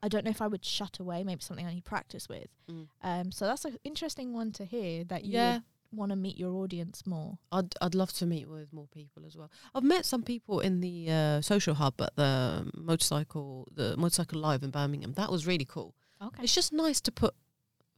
[0.03, 1.23] I don't know if I would shut away.
[1.23, 2.49] Maybe something I need practice with.
[2.69, 2.87] Mm.
[3.01, 5.59] Um, so that's an interesting one to hear that you yeah.
[5.95, 7.37] Want to meet your audience more.
[7.51, 9.49] I'd I'd love to meet with more people as well.
[9.73, 14.63] I've met some people in the uh, social hub at the motorcycle the motorcycle live
[14.63, 15.13] in Birmingham.
[15.13, 15.95] That was really cool.
[16.21, 16.43] Okay.
[16.43, 17.33] It's just nice to put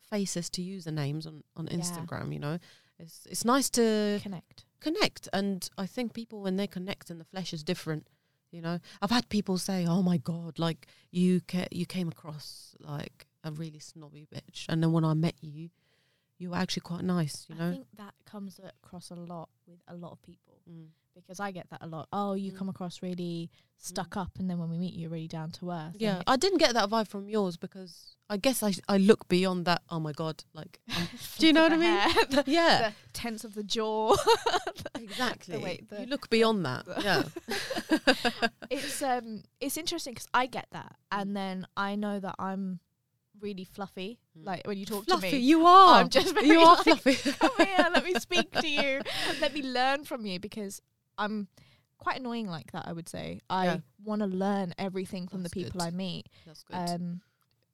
[0.09, 1.77] faces to usernames on on Yeah.
[1.77, 2.33] Instagram.
[2.33, 2.59] You know,
[2.99, 4.65] it's it's nice to Connect.
[4.79, 8.07] connect, and I think people when they connect in the flesh is different.
[8.51, 12.75] You know, I've had people say, "Oh my god, like you ca- you came across
[12.79, 15.69] like a really snobby bitch," and then when I met you,
[16.37, 17.45] you were actually quite nice.
[17.49, 17.67] You I know.
[17.69, 20.87] I think that comes across a lot with a lot of people Mm.
[21.15, 22.07] because I get that a lot.
[22.11, 22.57] Oh, you Mm.
[22.57, 25.71] come across really stuck up, and then when we meet you, you're really down to
[25.71, 25.95] earth.
[25.97, 29.65] Yeah, I didn't get that vibe from yours because I guess I I look beyond
[29.65, 29.81] that.
[29.89, 30.79] Oh my god, like
[31.39, 31.97] Do you know what I mean?
[31.97, 34.15] hair, the, yeah, the tense of the jaw.
[34.95, 35.57] exactly.
[35.57, 36.83] way- the- you look beyond that.
[37.01, 37.23] Yeah,
[38.69, 42.79] it's um, it's interesting because I get that, and then I know that I'm
[43.41, 44.19] really fluffy.
[44.37, 44.45] Mm.
[44.45, 45.29] Like when you talk fluffy.
[45.31, 45.99] to me, You are.
[46.01, 47.15] I'm just very you are like, fluffy.
[47.39, 49.01] come here, let me speak to you,
[49.41, 50.81] let me learn from you because
[51.17, 51.47] I'm
[51.97, 52.87] quite annoying like that.
[52.87, 53.77] I would say I Yeah.
[54.03, 55.87] want to learn everything from That's the people good.
[55.87, 56.27] I meet.
[56.45, 56.75] That's good.
[56.75, 57.21] Um,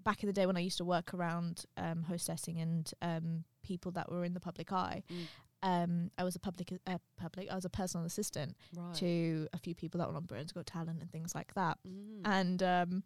[0.03, 3.91] back in the day when I used to work around um, hostessing and um, people
[3.93, 5.26] that were in the public eye, Mm.
[5.64, 7.49] um, I was a public uh, public.
[7.49, 8.93] I was a personal assistant right.
[8.95, 11.78] to a few people that were on Britain's Got Talent and things like that.
[11.88, 12.22] Mm.
[12.26, 13.03] And um,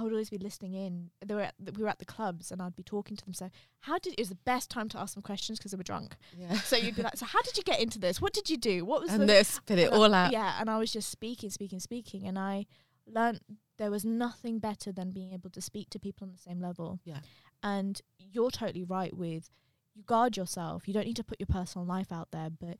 [0.00, 1.10] I would always be listening in.
[1.24, 3.34] They were at the, we were at the clubs, and I'd be talking to them.
[3.34, 5.82] So, how did it was the best time to ask them questions because they were
[5.82, 6.16] drunk.
[6.36, 6.54] yeah.
[6.54, 8.20] So you'd be like, "So how did you get into this?
[8.20, 8.84] What did you do?
[8.84, 10.32] What was the and they spit it all out.
[10.32, 12.66] yeah, and I was just speaking, speaking, speaking, and I
[13.06, 13.40] learned
[13.78, 17.00] there was nothing better than being able to speak to people on the same level.
[17.04, 17.18] Yeah.
[17.62, 19.50] And you're totally right with
[19.94, 20.86] you guard yourself.
[20.86, 22.78] You don't need to put your personal life out there, but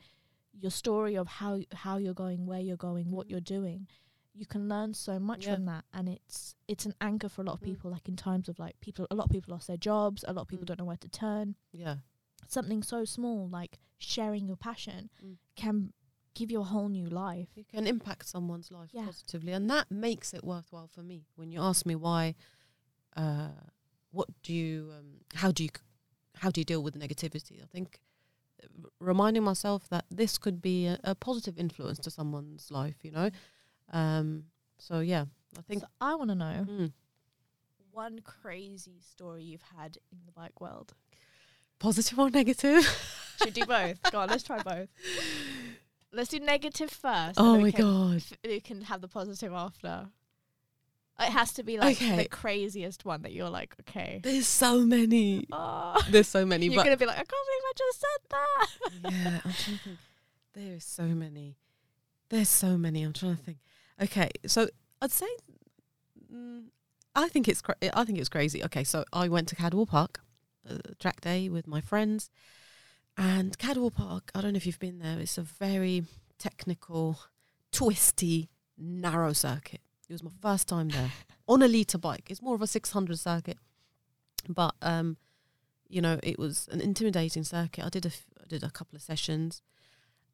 [0.53, 3.31] your story of how how you're going, where you're going, what mm.
[3.31, 3.89] you're doing,
[4.41, 5.55] you can learn so much Yeah.
[5.55, 7.65] from that, and it's it's an anchor for a lot of Mm.
[7.71, 7.91] people.
[7.91, 10.25] Like in times of like people, a lot of people lost their jobs.
[10.27, 10.69] A lot of people Mm.
[10.69, 11.57] don't know where to turn.
[11.73, 11.97] Yeah.
[12.49, 15.37] Something so small like sharing your passion Mm.
[15.57, 15.93] can
[16.33, 17.51] give you a whole new life.
[17.55, 19.05] You can impact someone's life Yeah.
[19.05, 21.27] positively, and that makes it worthwhile for me.
[21.37, 22.35] When you ask me why,
[23.17, 23.51] uh,
[24.11, 25.71] what do you, um, how do you,
[26.37, 27.63] how do you deal with negativity?
[27.63, 28.01] I think
[29.01, 32.99] reminding myself that this could be a, a positive influence to someone's life.
[33.05, 33.31] You know,
[33.91, 34.45] um,
[34.79, 35.25] so yeah,
[35.59, 36.93] I think so I want to know mm,
[37.93, 40.95] one crazy story you've had in the bike world.
[41.79, 42.85] positive or negative.
[43.43, 44.01] Should do both?
[44.11, 44.89] Go on, let's try both.
[46.13, 47.39] Let's do negative first.
[47.39, 48.23] oh my can, god.
[48.45, 50.09] We can have the positive after.
[51.19, 52.17] It has to be like Okay.
[52.17, 54.21] the craziest one that you're like, okay.
[54.23, 55.47] There's so many.
[55.53, 56.01] Oh.
[56.11, 56.67] There's so many.
[56.67, 59.13] You're gonna be like, I can't believe I just said that.
[59.13, 59.99] yeah, I'm trying to think.
[60.55, 61.57] There is so many.
[62.29, 63.03] There's so many.
[63.03, 63.59] I'm trying to think.
[64.03, 64.69] Okay, so
[65.03, 65.27] I'd say,
[66.33, 66.65] mm,
[67.15, 68.65] I think it's cra- I think it's crazy.
[68.65, 70.21] Okay, so I went to Cadwell Park,
[70.69, 72.31] uh, track day with my friends,
[73.17, 74.31] and Cadwell Park.
[74.35, 75.19] I don't know if you've been there.
[75.19, 76.05] It's a very
[76.39, 77.19] technical,
[77.73, 78.49] twisty,
[78.79, 79.81] narrow circuit.
[80.09, 81.13] It was my first time there
[81.49, 82.31] on a liter bike.
[82.31, 83.59] It's more of a 600 circuit,
[84.49, 85.19] but um,
[85.89, 87.85] you know, it was an intimidating circuit.
[87.85, 89.61] I did a f- I did a couple of sessions,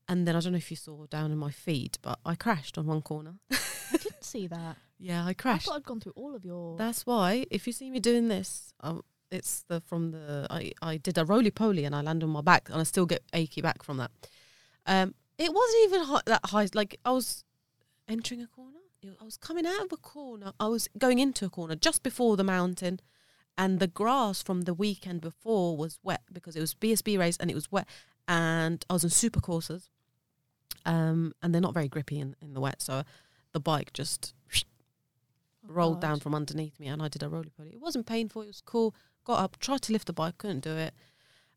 [0.09, 2.79] and then I don't know if you saw down in my feed, but I crashed
[2.79, 3.35] on one corner.
[3.51, 3.57] I
[3.97, 4.77] didn't see that.
[4.99, 5.67] yeah, I crashed.
[5.69, 6.77] I thought I'd gone through all of your.
[6.77, 10.97] That's why if you see me doing this, um, it's the from the I I
[10.99, 13.61] did a roly poly and I landed on my back and I still get achy
[13.61, 14.11] back from that.
[14.87, 16.69] Um, it wasn't even hi- that high.
[16.75, 17.45] Like I was
[18.09, 18.79] entering a corner.
[19.21, 20.53] I was coming out of a corner.
[20.59, 22.99] I was going into a corner just before the mountain,
[23.57, 27.49] and the grass from the weekend before was wet because it was BSB race and
[27.51, 27.87] it was wet.
[28.27, 29.89] And I was on Supercorsas,
[30.87, 33.03] um, and they're not very grippy in, in the wet, so
[33.53, 34.32] the bike just
[35.68, 36.09] Oh, rolled God.
[36.09, 37.70] down from underneath me and I did a roly poly.
[37.70, 38.95] It wasn't painful, it was cool.
[39.24, 40.95] Got up, tried to lift the bike, couldn't do it.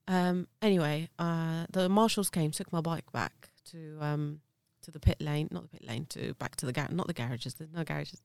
[0.08, 4.42] Um, anyway, uh, the marshals came, took my bike back to um,
[4.82, 7.14] to the pit lane, not the pit lane, to back to the gar- not the
[7.14, 8.20] garages, there's no garages,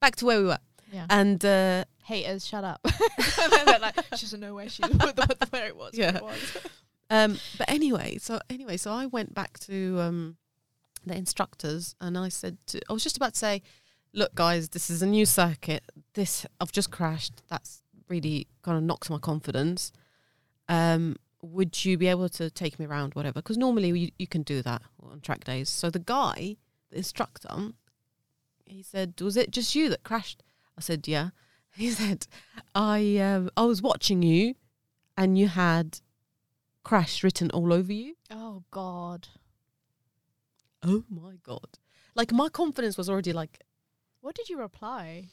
[0.00, 0.58] back to where we were.
[0.92, 1.06] Yeah.
[1.08, 2.80] And uh, Haters, shut up.
[2.84, 2.92] and
[3.52, 4.82] then they're like, she doesn't know where she
[5.50, 5.92] where it was.
[5.94, 6.20] Yeah.
[6.20, 6.56] Where it was.
[7.10, 10.36] um, but anyway, so anyway, so I went back to um,
[11.06, 13.62] the instructors and I said, to, I was just about to say,
[14.12, 15.82] look, guys, this is a new circuit.
[16.14, 17.42] This I've just crashed.
[17.48, 19.92] That's really kind of knocks my confidence.
[20.68, 23.40] Um, would you be able to take me around, whatever?
[23.40, 25.68] Because normally you, you can do that on track days.
[25.68, 26.56] So the guy,
[26.90, 27.72] the instructor,
[28.64, 30.42] he said, "Was it just you that crashed?"
[30.76, 31.30] I said, "Yeah."
[31.76, 32.26] He said,
[32.74, 34.56] "I um, I was watching you,
[35.16, 36.00] and you had
[36.82, 39.28] crash written all over you." Oh God.
[40.82, 41.78] Oh my god!
[42.14, 43.60] Like my confidence was already like,
[44.20, 45.26] What did you reply?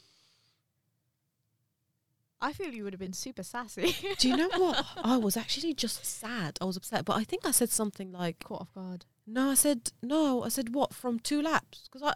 [2.39, 3.95] I feel you would have been super sassy.
[4.19, 4.85] do you know what?
[5.03, 6.57] I was actually just sad.
[6.61, 9.05] I was upset, but I think I said something like, Caught off guard.
[9.25, 10.43] No, I said no.
[10.43, 12.13] I said what from two laps because I,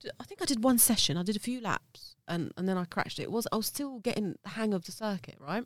[0.00, 1.16] d- I think I did one session.
[1.16, 3.24] I did a few laps and and then I crashed it.
[3.24, 5.64] It was I was still getting the hang of the circuit, right?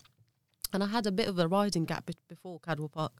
[0.72, 3.12] And I had a bit of a riding gap be- before Cadwell Park.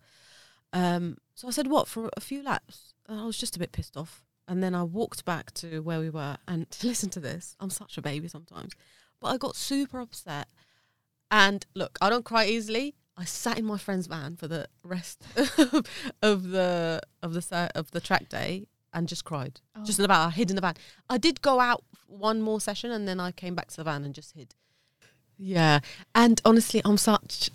[0.73, 3.73] Um, so I said what for a few laps, and I was just a bit
[3.73, 4.23] pissed off.
[4.49, 7.57] And then I walked back to where we were, and listen to this.
[7.61, 8.73] I'm such a baby sometimes,
[9.21, 10.49] but I got super upset.
[11.31, 12.95] And look, I don't cry easily.
[13.17, 15.23] I sat in my friend's van for the rest
[16.23, 19.61] of the of the of the track day and just cried.
[19.77, 19.85] Oh.
[19.85, 20.75] Just about I hid in the van.
[21.09, 24.05] I did go out one more session and then I came back to the van
[24.05, 24.55] and just hid.
[25.37, 25.81] Yeah,
[26.15, 27.51] and honestly, I'm such.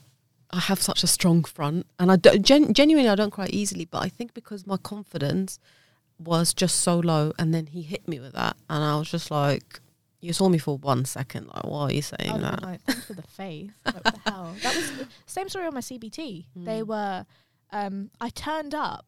[0.55, 3.85] I have such a strong front, and I don't, gen- genuinely I don't cry easily.
[3.85, 5.59] But I think because my confidence
[6.17, 9.29] was just so low, and then he hit me with that, and I was just
[9.31, 9.81] like,
[10.21, 11.47] "You saw me for one second.
[11.53, 13.71] Like, why are you saying was that?" like, thanks for the faith.
[13.85, 14.55] Like, what the hell?
[14.63, 16.45] That was the same story on my CBT.
[16.55, 16.87] They Mm.
[16.87, 17.25] were,
[17.71, 19.05] um, I turned up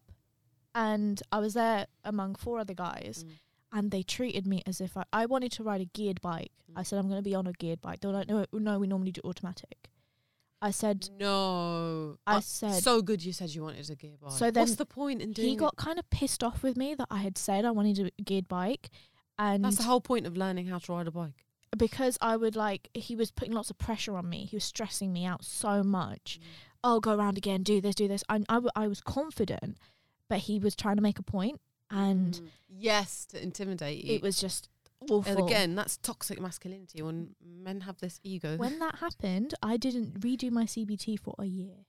[0.76, 3.32] and I was there among four other guys Mm.
[3.78, 6.52] and they treated me as if I, I wanted to ride a geared bike.
[6.76, 6.86] I Mm.
[6.88, 8.02] said, I'm going to be on a geared bike.
[8.02, 9.90] They were like, no, no, we normally do automatic.
[10.62, 13.24] I said, No, I Uh, said, so good.
[13.24, 14.32] You said you wanted a gear bike.
[14.32, 15.50] So then what's the point in doing?
[15.50, 18.24] he got kind of pissed off with me that I had said I wanted a
[18.24, 18.90] geared bike.
[19.40, 21.34] And That's the whole point of learning how to ride a bike.
[21.78, 24.46] because I would like, he was putting lots of pressure on me.
[24.46, 26.40] He was stressing me out so much.
[26.84, 28.24] oh, go around again, do this, do this.
[28.30, 29.78] And I, w- I was confident,
[30.30, 31.60] but he was trying to make a point,
[31.92, 32.48] and Mm.
[32.70, 34.16] yes, to intimidate you.
[34.16, 34.70] it was just
[35.02, 35.24] awful.
[35.26, 38.58] and again, that's toxic masculinity when men have this ego.
[38.58, 41.86] when that happened, I didn't redo my CBT for a year.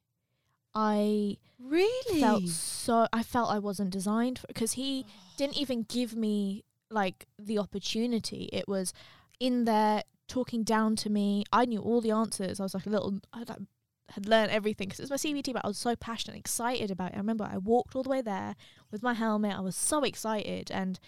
[0.74, 3.08] I really felt so.
[3.12, 5.06] I felt I wasn't designed for because he
[5.36, 8.48] didn't even give me like the opportunity.
[8.52, 8.92] It was
[9.40, 11.44] in there talking down to me.
[11.52, 12.60] I knew all the answers.
[12.60, 13.18] I was like a little.
[13.32, 13.58] I like,
[14.10, 16.90] had learned everything because it was my CBT, but I was so passionate, and excited
[16.90, 17.16] about it.
[17.16, 18.54] I remember I walked all the way there
[18.90, 19.56] with my helmet.
[19.56, 20.98] I was so excited, and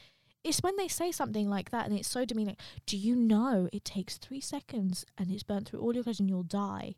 [0.44, 2.56] it's when they say something like that and it's so demeaning.
[2.86, 6.28] Do you know it takes three seconds and it's burnt through all your clothes and
[6.28, 6.94] you'll die?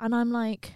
[0.00, 0.74] And I'm like.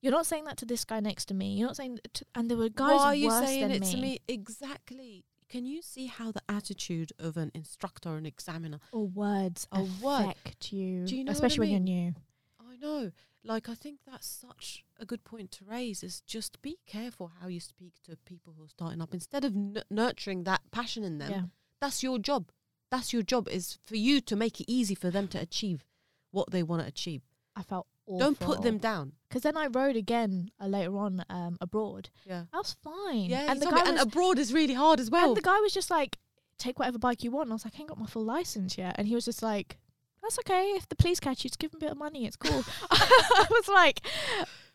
[0.00, 1.54] You're not saying that to this guy next to me.
[1.54, 3.80] You're not saying, to, and there were guys Why are you worse saying than it
[3.82, 3.90] me.
[3.92, 4.18] to me?
[4.26, 5.24] Exactly.
[5.48, 8.80] Can you see how the attitude of an instructor or an examiner?
[8.90, 10.30] or words A word.
[10.30, 12.14] affect you, Do you know what I especially when you're new.
[12.60, 13.12] I know.
[13.44, 16.02] Like I think that's such a good point to raise.
[16.02, 19.12] Is just be careful how you speak to people who are starting up.
[19.12, 21.42] Instead of n- nurturing that passion in them, Yeah,
[21.80, 22.50] that's your job.
[22.90, 23.48] That's your job.
[23.48, 25.84] Is for you to make it easy for them to achieve
[26.30, 27.22] what they want to achieve.
[27.56, 28.18] I felt awful.
[28.18, 29.12] Don't put them down.
[29.28, 32.10] because then I rode again uh, later on um, abroad.
[32.24, 32.44] Yeah.
[32.52, 33.24] I was fine.
[33.28, 33.50] Yeah.
[33.50, 35.28] and the guy and was, abroad is really hard as well.
[35.28, 36.18] and the guy was just like,
[36.58, 38.78] "Take whatever bike you want." And I was like, "I ain't got my full license
[38.78, 39.78] yet." And he was just like,
[40.22, 40.72] "That's okay.
[40.76, 42.26] If the police catch you, just give them a bit of money.
[42.26, 44.00] It's cool." I was like,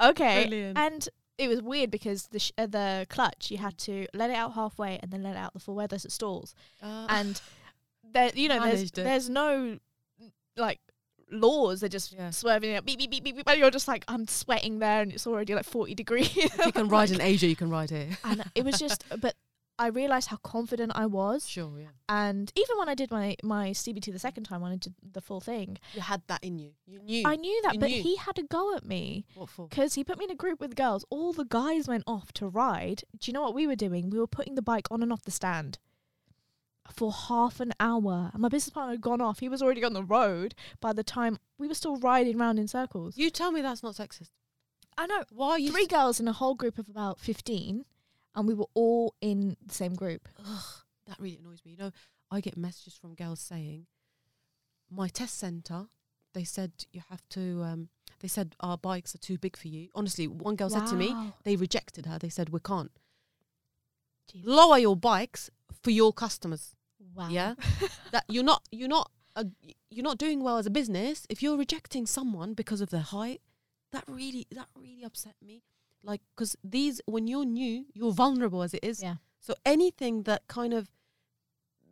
[0.02, 0.78] "Okay." Brilliant.
[0.78, 4.36] And it was weird because the sh- uh, the clutch you had to let it
[4.36, 5.88] out halfway and then let it out the full way.
[5.88, 6.54] There's at stalls.
[6.82, 7.42] Uh, and
[8.14, 8.94] there you know there's it.
[8.96, 9.78] there's no
[10.56, 10.80] like
[11.30, 12.30] laws they're just Yeah.
[12.30, 15.12] swerving it beep beep beep beep beep, and you're just like I'm sweating there and
[15.12, 18.08] it's already like 40 degrees you can ride in Asia, you can ride here.
[18.24, 19.36] and it was just but
[19.80, 21.80] I realized how confident I was Sure.
[21.80, 21.88] Yeah.
[22.10, 25.22] and even when I did my my CBT the second time when I did the
[25.22, 26.72] full thing You had that in you.
[26.86, 27.24] You knew.
[27.26, 28.02] I knew that You but knew.
[28.02, 29.68] he had a go at me what for?
[29.68, 32.48] because he put me in a group with girls all the guys went off to
[32.48, 35.14] ride do you know what we were doing we were putting the bike on and
[35.14, 35.78] off the stand
[36.96, 38.30] for half an hour.
[38.32, 39.40] And my business partner had gone off.
[39.40, 42.68] He was already on the road by the time we were still riding round in
[42.70, 43.18] circles.
[43.18, 44.30] You tell me that's not sexist.
[44.98, 45.24] I know.
[45.30, 45.70] Why are you?
[45.72, 47.84] Three girls in a whole group of about 15,
[48.38, 50.30] and we were all in the same group.
[50.40, 50.64] Ugh,
[51.08, 51.72] that really annoys me.
[51.72, 51.92] You know,
[52.32, 53.88] I get messages from girls saying,
[54.90, 55.88] "My test center,
[56.34, 57.64] they said you have to.
[57.64, 60.96] Um, they said our bikes are too big for you." Honestly, one girl said to
[60.96, 62.20] me, they rejected her.
[62.20, 62.92] They said we can't
[64.32, 64.44] Jeez.
[64.46, 65.50] lower your bikes
[65.82, 66.76] for your customers.
[67.16, 67.30] Wow.
[67.30, 67.56] Yeah,
[68.12, 69.46] that you're not you're not uh,
[69.90, 73.42] you're not doing well as a business if you're rejecting someone because of their height.
[73.94, 75.64] That really that really upset me.
[76.04, 79.02] Like because these when you're new, you're vulnerable as it is.
[79.04, 79.16] Yeah.
[79.40, 80.90] So anything that kind of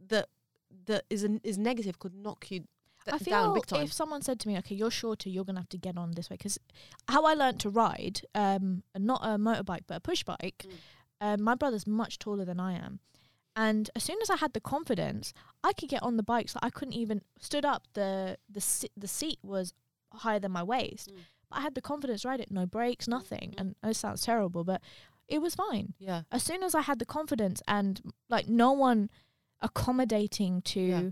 [0.08, 0.30] that
[0.86, 2.66] that is an, is negative could knock you
[3.08, 3.54] I feel
[3.84, 6.30] if someone said to me, "Okay, you're shorter, you're gonna have to get on this
[6.30, 6.58] way," because
[7.08, 10.74] how I learned to ride, um, not a motorbike but a push bike, Mm.
[11.22, 13.00] um, my brother's much taller than I am,
[13.56, 15.34] and as soon as I had the confidence,
[15.64, 16.50] I could get on the bike.
[16.50, 17.88] So I couldn't even stood up.
[17.94, 19.74] the the The seat was
[20.12, 21.20] higher than my waist, Mm.
[21.50, 22.52] But I had the confidence to ride it.
[22.52, 23.60] No brakes, nothing, mm.
[23.60, 24.82] and it sounds terrible, but
[25.28, 25.94] it was fine.
[26.00, 29.10] yeah, As soon as I had the confidence and like no one
[29.62, 31.10] accommodating to Yeah.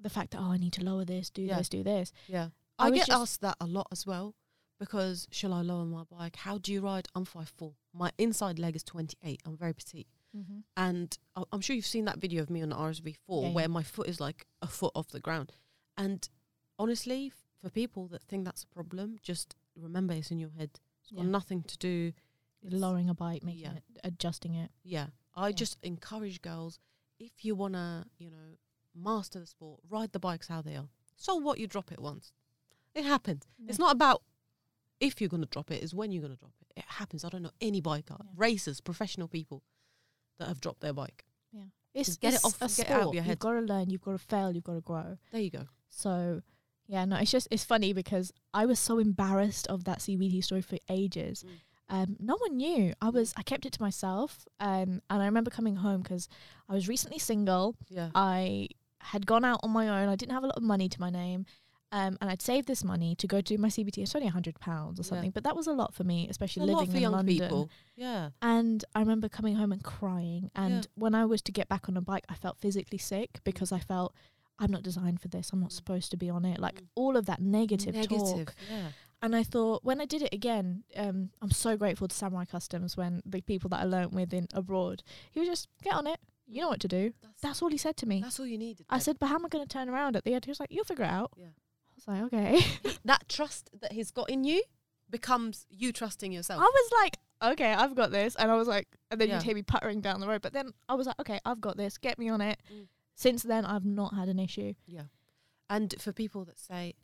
[0.00, 1.58] the fact that oh I need to lower this, do Yeah.
[1.58, 2.12] this, do this.
[2.26, 2.48] yeah.
[2.78, 4.34] I I, get asked that a lot as well.
[4.80, 6.34] Because shall I lower my bike?
[6.34, 7.06] How do you ride?
[7.14, 7.74] I'm five four.
[7.92, 9.40] My inside leg is twenty eight.
[9.46, 10.08] I'm very petite.
[10.36, 10.58] Mm-hmm.
[10.76, 13.48] and I- I'm sure you've seen that video of me on the RSV four Yeah,
[13.50, 13.54] yeah.
[13.54, 15.52] where my foot is like a foot off the ground.
[15.96, 16.28] And
[16.76, 17.30] honestly,
[17.62, 20.70] for people that think that's a problem, just remember it's in your head.
[21.02, 21.30] It's got Yeah.
[21.30, 22.12] nothing to do.
[22.62, 23.74] it's- Lowering a bike, making Yeah.
[23.74, 24.70] it, adjusting it.
[24.82, 25.54] Yeah, I Yeah.
[25.54, 26.78] just encourage girls
[27.18, 28.56] if you wanna, you know,
[28.94, 30.88] master the sport, ride the bikes how they are.
[31.16, 31.58] So what?
[31.60, 32.32] You drop it once.
[32.94, 33.46] It happens.
[33.68, 34.22] It's not about
[34.98, 36.68] if you're gonna drop it; it's when you're gonna drop it.
[36.76, 37.22] It happens.
[37.22, 39.62] I don't know any biker, racers, professional people
[40.38, 41.26] that have dropped their bike.
[41.52, 41.66] Yeah.
[41.92, 43.14] It's, Just get it off- a get it out of sport.
[43.16, 43.90] your You've got to learn.
[43.90, 44.52] You've got to fail.
[44.54, 45.18] You've got to grow.
[45.30, 45.68] There you go.
[45.90, 46.42] So,
[46.86, 50.62] yeah, no, it's just it's funny because I was so embarrassed of that CBT story
[50.62, 51.44] for ages.
[51.46, 51.50] Mm.
[51.90, 52.94] Um, no one knew.
[53.02, 54.46] I was I kept it to myself.
[54.60, 56.28] Um, and I remember coming home because
[56.68, 57.76] I was recently single.
[57.88, 58.10] Yeah.
[58.14, 58.68] I
[59.00, 60.08] had gone out on my own.
[60.08, 61.44] I didn't have a lot of money to my name.
[61.92, 63.98] Um, and I'd saved this money to go do my CBT.
[63.98, 65.08] It's only hundred pounds or Yeah.
[65.10, 67.36] something, but that was a lot for me, especially living in young London.
[67.38, 67.70] people.
[67.94, 68.30] Yeah.
[68.42, 70.50] And I remember coming home and crying.
[70.56, 70.90] And Yeah.
[70.96, 73.78] when I was to get back on a bike, I felt physically sick because I
[73.78, 74.12] felt
[74.58, 75.50] I'm not designed for this.
[75.52, 75.74] I'm not Mm.
[75.76, 76.60] supposed to be on it.
[76.60, 76.86] Like Mm.
[76.94, 78.46] all of that negative, Negative.
[78.46, 78.54] talk.
[78.70, 78.92] Yeah.
[79.22, 82.96] And I thought when I did it again, um, I'm so grateful to Samurai Customs
[82.96, 85.02] when the people that I learnt with in abroad,
[85.32, 86.20] he was just get on it.
[86.46, 87.14] You know what to do.
[87.22, 88.20] That's, That's all he said to me.
[88.20, 88.84] that's all you needed.
[88.90, 90.44] I said, but how am I going to turn around at the end?
[90.44, 91.32] He was like, you'll figure it out.
[91.38, 91.46] Yeah.
[91.46, 92.60] I was like, okay.
[93.04, 94.62] that trust that he's got in you
[95.10, 96.60] becomes you trusting yourself.
[96.60, 97.16] I was like,
[97.52, 98.34] okay, I've got this.
[98.36, 99.34] And I was like, and then Yeah.
[99.36, 100.42] you'd hear me puttering down the road.
[100.42, 101.98] But then I was like, okay, I've got this.
[101.98, 102.60] Get me on it.
[102.72, 102.88] Mm.
[103.14, 104.74] Since then, I've not had an issue.
[104.86, 105.04] Yeah.
[105.70, 106.94] And for people that say,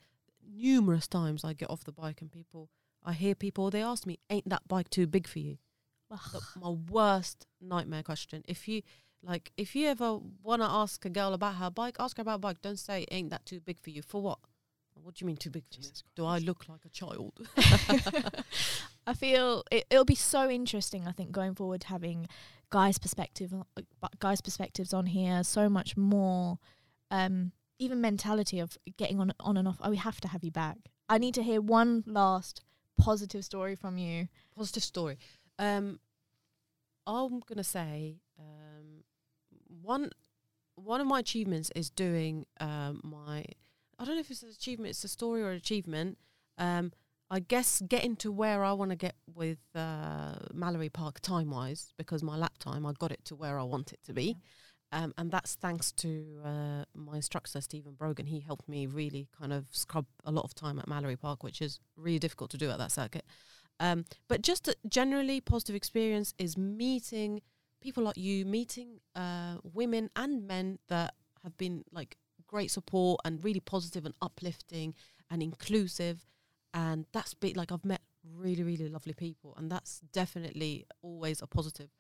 [0.47, 2.69] numerous times I get off the bike and people,
[3.05, 5.59] I hear people, they ask me, ain't that bike too big for you?
[6.11, 8.43] The, my worst nightmare question.
[8.49, 8.83] If you,
[9.23, 12.41] like, if you ever want to ask a girl about her bike, ask her about
[12.41, 12.61] bike.
[12.63, 14.03] Don't say, ain't that too big for you?
[14.03, 14.39] For what?
[15.03, 15.87] What do you mean too big for me?
[16.17, 17.33] Do I look like a child?
[19.11, 21.09] I feel it, it'll be so interesting.
[21.09, 22.29] I think going forward, having
[22.71, 26.59] guys' perspective, uh, guys' perspectives on here, so much more.
[27.11, 27.51] Um,
[27.81, 29.79] even mentality of getting on on and off.
[29.81, 30.77] Oh, we have to have you back.
[31.09, 32.63] I need to hear one last
[32.99, 34.29] positive story from you.
[34.57, 35.19] Positive story.
[35.59, 35.99] Um,
[37.05, 39.03] I'm gonna say um,
[39.83, 40.11] one
[40.77, 43.45] one of my achievements is doing um, my.
[43.99, 44.91] I don't know if it's an achievement.
[44.91, 46.17] It's a story or achievement.
[46.59, 46.93] Um,
[47.31, 51.93] I guess getting to where I want to get with uh, Mallory Park time wise
[51.97, 54.37] because my lap time I got it to where I want it to be.
[54.93, 58.27] Um, and that's thanks to uh, my instructor Stephen Brogan.
[58.27, 61.63] He helped me really kind of scrub a lot of time at Mallory Park, which
[61.63, 63.25] is really difficult to do at that circuit.
[63.79, 67.41] Um, but just a generally positive experience is meeting
[67.81, 71.15] people like you, meeting uh, women and men that
[71.45, 72.17] have been like
[72.47, 74.95] great support and really positive and uplifting
[75.31, 76.27] and inclusive.
[76.75, 78.01] And that's been like I've met
[78.37, 81.91] really, really lovely people, and that's definitely always a positive.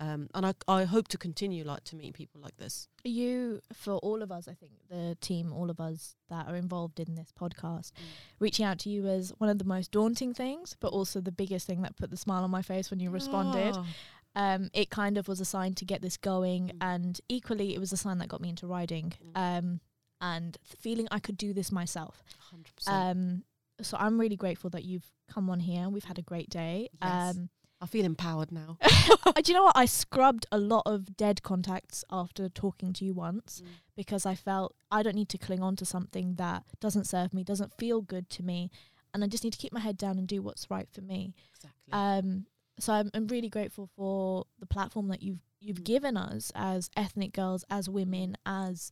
[0.00, 2.88] Um, and I, I hope to continue like to meet people like this.
[3.04, 6.98] You, for all of us, I think the team, all of us that are involved
[6.98, 8.02] in this podcast, Mm.
[8.40, 11.66] reaching out to you was one of the most daunting things, but also the biggest
[11.68, 13.74] thing that put the smile on my face when you responded.
[13.76, 13.86] Oh,
[14.34, 16.76] um, it kind of was a sign to get this going, Mm.
[16.80, 19.36] and equally, it was a sign that got me into riding Mm.
[19.58, 19.80] um,
[20.20, 22.24] and feeling I could do this myself.
[22.50, 22.88] 100%.
[22.88, 23.44] Um,
[23.82, 25.88] so I'm really grateful that you've come on here.
[25.88, 26.88] We've had a great day.
[27.02, 27.36] Yes.
[27.36, 27.48] Um,
[27.80, 28.78] I feel empowered now.
[29.42, 29.76] do you know what?
[29.76, 33.68] I scrubbed a lot of dead contacts after talking to you once Mm.
[33.96, 37.42] because I felt I don't need to cling on to something that doesn't serve me,
[37.42, 38.70] doesn't feel good to me,
[39.12, 41.34] and I just need to keep my head down and do what's right for me.
[41.56, 41.92] Exactly.
[41.92, 42.46] Um,
[42.78, 45.84] so I'm, I'm really grateful for the platform that you've you've Mm.
[45.84, 48.90] given us as ethnic girls, as women, as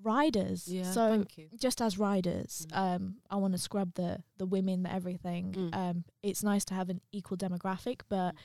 [0.00, 0.68] riders.
[0.68, 1.24] yeah, so
[1.58, 2.76] just as riders, Mm.
[2.76, 5.52] um, I want to scrub the the women, the everything.
[5.52, 5.74] Mm.
[5.74, 8.38] Um, it's nice to have an equal demographic, but Mm.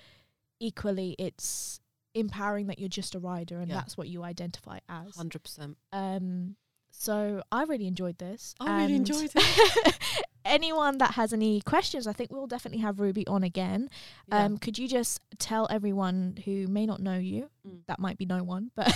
[0.59, 1.79] equally, it's
[2.13, 3.75] empowering that you're just a rider and Yeah.
[3.77, 5.15] that's what you identify as.
[5.17, 5.77] 100%.
[5.91, 6.55] Um,
[6.89, 8.55] so I really enjoyed this.
[8.59, 9.97] I really enjoyed it.
[10.45, 13.89] anyone that has any questions, I think we'll definitely have Ruby on again.
[14.29, 14.45] Yeah.
[14.45, 17.81] Um, could you just tell everyone who may not know you, Mm.
[17.87, 18.87] that might be no one, but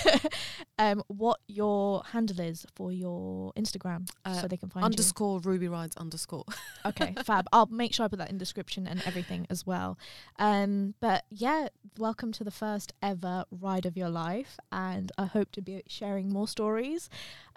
[0.79, 5.67] um, what your handle is for your Instagram Uh, so they can find underscore Ruby
[5.67, 6.45] Rides underscore.
[6.83, 7.45] Okay, fab.
[7.53, 9.99] I'll make sure I put that in description and everything as well.
[10.39, 11.67] Um, but yeah,
[11.99, 16.29] welcome to the first ever ride of your life, and I hope to be sharing
[16.29, 17.07] more stories,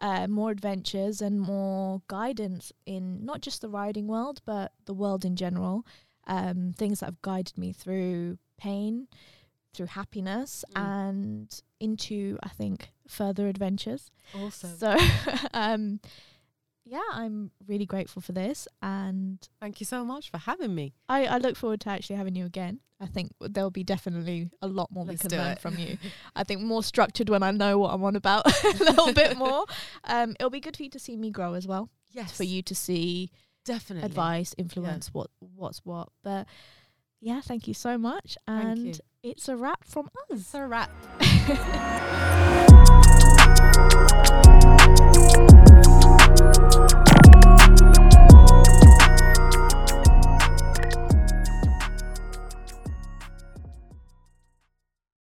[0.00, 5.24] uh, more adventures, and more guidance in not just the riding world, but the world
[5.24, 5.86] in general.
[6.26, 9.08] Um, things that have guided me through pain,
[9.74, 10.82] through happiness, Mm.
[10.82, 14.10] and into I think further adventures.
[14.34, 14.76] Awesome.
[14.78, 14.96] So,
[15.54, 16.00] um,
[16.86, 20.94] yeah, I'm really grateful for this, and Thank you so much for having me.
[21.08, 22.80] I, I look forward to actually having you again.
[23.00, 25.58] I think there'll be definitely a lot more Let's we can learn it.
[25.60, 25.98] from you.
[26.36, 29.66] I think more structured when I know what I'm on about a little bit more.
[30.04, 32.32] Um, it'll be good for you to see me grow as well, yes.
[32.36, 33.30] for you to see
[33.64, 34.06] Definitely.
[34.06, 36.08] advice, influence, what what's what.
[36.22, 36.46] But
[37.24, 38.36] yeah, thank you so much.
[38.46, 40.40] And it's a wrap from us.
[40.40, 40.90] It's a wrap.
[41.20, 41.58] Thank
[46.92, 46.93] you.